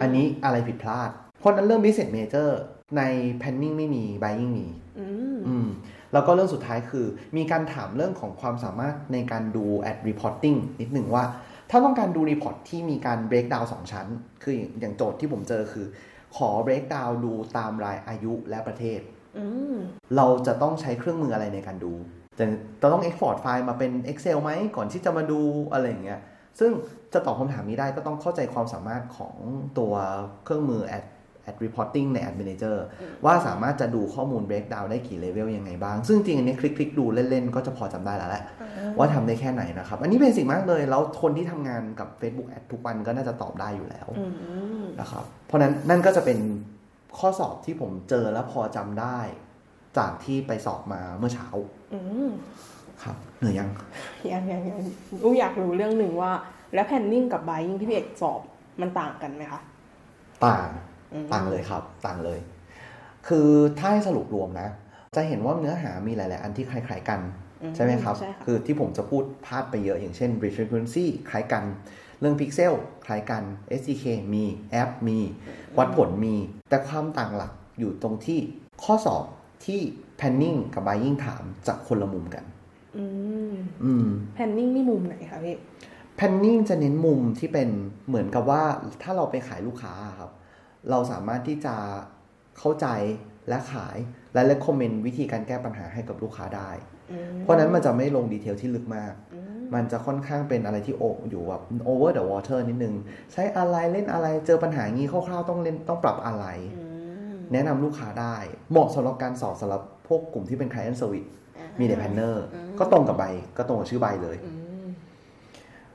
[0.00, 2.48] อันนี้อะไรผิดพลาด เพราะฉะนั้นเรื่อง Business Major
[2.96, 3.02] ใน
[3.40, 4.66] Planning ไม่มี Buying มี
[4.98, 5.06] อื
[5.36, 5.68] มอืม
[6.12, 7.06] แล้วก็เรื่องสุดท้ายคือ
[7.36, 11.24] มีการถามเรื่องของความสามารถในการดู ad reporting นิดหนึ่งว่า
[11.70, 14.06] ถ้าต้องการดู report ที่มีการ break down สองชั้น
[14.42, 15.86] คืออย่างโจทย์ที่ผมเจอคือ
[16.36, 19.00] ขอ break down ดูตามรายอายุและประเทศ
[19.38, 19.76] อืม
[20.16, 21.92] เราจะต้องใช้เครื่องมืออะไรในการดู
[22.38, 22.44] จะ
[22.82, 25.40] จะต้อง export ไฟล์มาเป็น Excel ไหม ก่อนที่จะมาดู
[25.72, 26.20] อะไรอย่างเงี้ย
[26.60, 26.70] ซึ่ง
[27.12, 29.34] จะตอบคำถามนี้ได้ก็ต้องเข้าใจความสามารถของ
[29.78, 29.92] ตัว
[30.44, 30.82] เครื่องมือ
[31.48, 32.76] ad ad reporting ใน ad manager
[33.24, 38.44] ว่าสามารถจะดูข้อมูล breakdown ได้กี่เลเวลยังไงบ้าง ซึ่งจริงอันนี้คลิกๆดูเล่น ๆ ก็จะพอจำได้แล้วแหละ
[38.98, 44.24] ว่าทำได้แค่ไหนนะครับ อันนี้เบสิกมากเลย แล้วคนที่ทำงานกับ Facebook Ad ทุกวันก็น่าจะตอบได้อยู่แล้วอื
[44.80, 46.38] มนะครับ เพราะนั้นนั่นก็จะเป็น
[47.18, 49.18] ข้อสอบที่ผมเจอแล้วพอจำได้
[49.98, 51.48] จากที่ไปสอบมาเมื่อเช้า
[51.94, 52.30] อืม
[53.02, 53.68] ครับเหนื่อยยัง
[54.32, 54.78] ยังยังยัง
[55.24, 56.32] อุ้ยอยากรู้เรื่องหนึ่งว่า
[56.74, 58.40] แล้วแพนนิ่งกับ buying ที่พี่เอกสอบ
[58.80, 59.60] มันต่างกันไหมคะ
[60.46, 60.93] ต่างอืม
[61.32, 62.38] ต่างเลยครับ ต่างเลย
[63.28, 63.48] คือ
[63.78, 64.68] ถ้าให้สรุปรวมนะ
[65.16, 67.20] จะเห็นว่าเนื้อหามีหลาย ๆ อันที่คล้าย ๆ กัน
[67.62, 71.64] อืมใช่ไหมครับใช่ค่ะคือที่ผมจะพูดพลาดไปเยอะอย่างเช่น Rich Frequency คล้ายกัน
[72.20, 72.72] เรื่อง Pixel
[73.06, 73.42] คล้ายกัน
[73.80, 74.04] SDK
[74.34, 75.18] มีแอปมี
[75.78, 76.36] วัดผลมี
[76.68, 78.38] แต่ความต่างหลักอยู่ตรงที่
[78.84, 79.24] ข้อสอบ
[79.66, 79.80] ที่
[80.18, 82.44] Planning กับ Buying ถามจากคนละมุมกัน
[82.96, 83.04] อื
[83.50, 83.54] ม
[83.84, 85.56] อืมแพนนิ่งนี่มุมไหนคะพี่
[86.18, 87.68] Planning จะเน้นมุมที่เป็น
[88.08, 88.62] เหมือนกับว่า
[89.02, 90.30] ถ้าเราไปขายลูกค้าครับ
[90.90, 91.74] เราสามารถที่จะ
[92.58, 92.86] เข้าใจ
[93.48, 93.96] และขาย
[94.34, 96.70] และ recommend วิธีการแก้ปัญหาให้กับลูกค้าได้
[97.12, 102.94] อืมเพราะฉะนั้นมันจะไม่ลง detail ที่ลึกมากอืมมันจะค่อนข้างเป็นอะไรที่โออยู่แบบ over the water นิดนึง
[103.32, 106.46] ใช้อะไรเล่นอะไรเจอปัญหางี้คร่าวๆต้องเล่นต้องปรับอะไร
[106.78, 106.84] อื
[107.32, 108.36] มแนะนำลูกค้าได้
[108.70, 111.28] เหมาะสำหรับการสอบสำหรับพวกกลุ่มที่เป็น client service
[111.78, 112.44] media planner
[112.78, 113.24] ก็ตรงกับใบ
[113.56, 114.63] ก็ตรงกับชื่อใบเลยอืม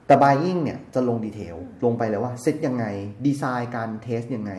[0.10, 1.55] แต่ buying เนี่ยจะลงดีเทล
[1.86, 2.86] ลงไปเลยว่าเซตยังไง
[3.26, 4.53] ดีไซน์การเทสยังไง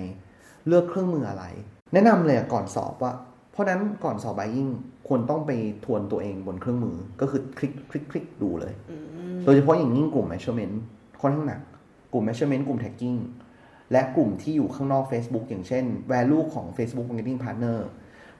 [0.66, 1.44] เลือกเครื่องมืออะไร
[1.92, 3.12] แนะนำเลยอะก่อนสอบว่า
[3.52, 4.70] เพราะนั้นก่อนสอบ buying
[5.08, 5.50] ควรต้องไป
[5.84, 8.96] ทวนตัวเองบนเครื่องมือก็คือคลิกคลิกคลิกดูเลยอื
[9.34, 10.74] มโดยเฉพาะอย่างยิ่งกลุ่ม measurement
[11.20, 11.60] ค่อนข้างหนัก
[12.12, 13.20] กลุ่ม measurement กลุ่ม tagging
[13.92, 17.78] และกลุ่มที่อยู่ข้างนอก Facebook อย่างเช่น value ของ Facebook marketing partner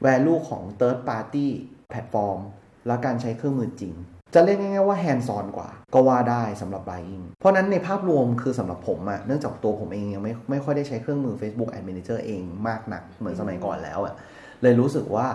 [0.07, 1.47] value ของ third party
[1.91, 2.41] platform
[2.87, 3.95] และการใช้เครื่องมือจริง
[4.35, 14.15] จะเรียกง่ายๆว่า hands on กว่า ก็ว่าได้สำหรับ buying เพราะนั้นในภาพรวมคือสำหรับผมอะเนื่องจากตัวผมเองยังไม่ไม่ค่อยได้ใช้เครื่องมือ Facebook Ad Manager เองมากนักเหมือนสมัยก่อนแล้วอะ
[14.63, 15.27] เลยรู้สึกว่า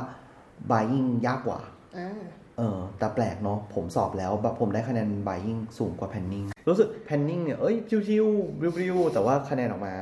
[0.72, 1.60] buying ยากกว่า
[1.98, 2.10] อ่า
[2.58, 9.94] เออแต่แปลกเนาะผมสอบแล้วแบบผมได้คะแนน buying สูงกว่า panning รู้สึก panning เนี่ย เอ้ยชิวๆริวๆแต่ว่าคะแนนออกมา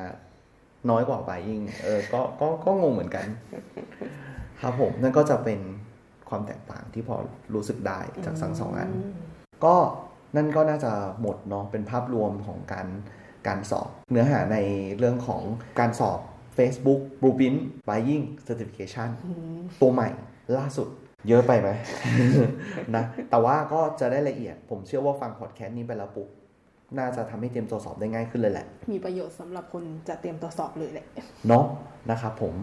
[0.89, 3.25] น้อยกว่า buying เออก็ก็ก็งงเหมือนกัน
[4.61, 5.59] ครับผมนั่นก็จะเป็น
[6.33, 7.15] ความแตกต่างที่พอ
[7.53, 8.91] รู้สึกได้จากทั้งสองอัน
[9.65, 9.75] ก็
[10.35, 12.87] นั่นก็น่าจะหมดเนาะเป็นภาพรวมของการ
[13.47, 14.57] การสอบเนื้อหาใน
[14.97, 15.41] เรื่องของ
[15.79, 16.19] การสอบ
[16.57, 19.09] Facebook Blueprint Buying Certification
[19.81, 20.09] ตัวใหม่
[20.57, 20.87] ล่าสุด
[21.27, 21.69] เยอะไปไหม
[22.95, 26.27] นะแต่ว่าก็จะได้ละเอียด ผมเชื่อว่าฟังพอดแคสต์นี้ไปแล้วปุ๊บ
[26.97, 31.05] น่าจะทำให้เตรียมตัวสอบได้ง่ายขึ้นเลยแหละ มีประโยชน์สำหรับคนจะเตรียมตัวสอบเลยแหละ
[31.47, 31.65] เนาะ
[32.11, 32.53] นะครับผม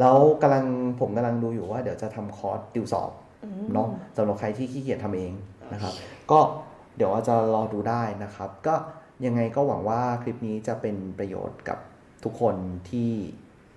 [0.00, 0.64] แล้วกำลัง
[1.00, 3.10] ผมกำลังดูอยู่ว่าเดี๋ยวจะทำคอร์สติวสอบ
[3.74, 5.32] เนาะสำหรับใครที่ขี้เกียจทำเอง
[5.72, 5.94] นะครับ
[6.30, 6.40] ก็
[6.96, 8.74] เดี๋ยวอาจจะรอดูได้นะครับ ก็
[9.26, 11.78] ยังไงก็หวังว่าคลิปนี้จะเป็นประโยชน์กับ
[12.24, 12.54] ทุกคน
[12.90, 13.10] ที่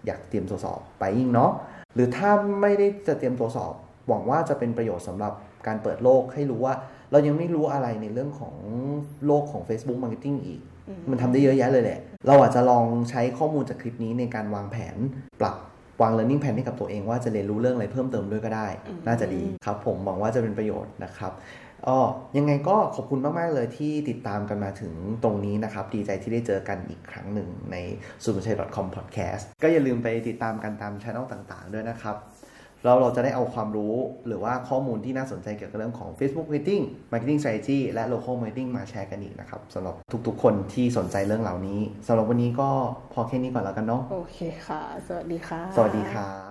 [0.05, 1.51] อยากเตรียมตัวสอบไปยิ่งเนาะ
[1.95, 2.30] หรือถ้า
[2.62, 3.74] ไม่ได้จะเตรียมตัวสอบ
[4.07, 5.34] หวังว่าจะเป็นประโยชน์สำหรับ
[5.68, 6.74] การเปิดโลกให้รู้ว่า
[7.12, 8.55] เรายังไม่รู้อะไรในเรื่องของ
[9.26, 10.62] โลกของ Facebook Marketing อีก
[11.09, 14.95] มันทำได้เยอะแยะเลยแหละ เราอาจจะลองใช้ข้อมูลจากคลิปนี้ในการวางแผน
[15.41, 15.57] ปรับ
[16.01, 18.68] วาง learning plan ให้กับตัวเองว่าจะเรียนรู้เรื่องอะไรเพิ่มเติมด้วยก็ได้
[19.07, 21.32] น่าจะดีครับ ผมหวังว่าจะเป็นประโยชน์นะครับ
[21.88, 21.99] อ๋อ
[22.38, 24.93] ยังไงก็ขอบคุณมาก ๆ เลยที่ติดตามกันมาถึง
[25.24, 27.76] ตรงนี้นะครับ ดีใจที่ได้เจอกันอีกครั้งหนึ่งใน
[28.24, 31.74] s u p e r c h a y c o m podcast ก็อย่าลืมไปติดตามกันตามช่องต่าง ๆ
[31.74, 32.16] ด้วยนะครับ
[32.84, 33.95] เราเราจะได้เอาความรู้
[34.27, 39.95] หรือว่าข้อมูลที่น่าสนใจเกี่ยวกับเรื่องของ Facebook Marketing Marketing Strategy และ Local Marketing มาแชร์กันอีกนะครับสำหรับ
[40.27, 42.69] ทุกๆ คนที่สนใจเรื่องเหล่านี้สำหรับวันนี้ก็
[43.13, 46.32] พอแค่นี้ก่อนแล้วกันเนาะโอเคค่ะ สวัสดีค่ะ สวัสดีครั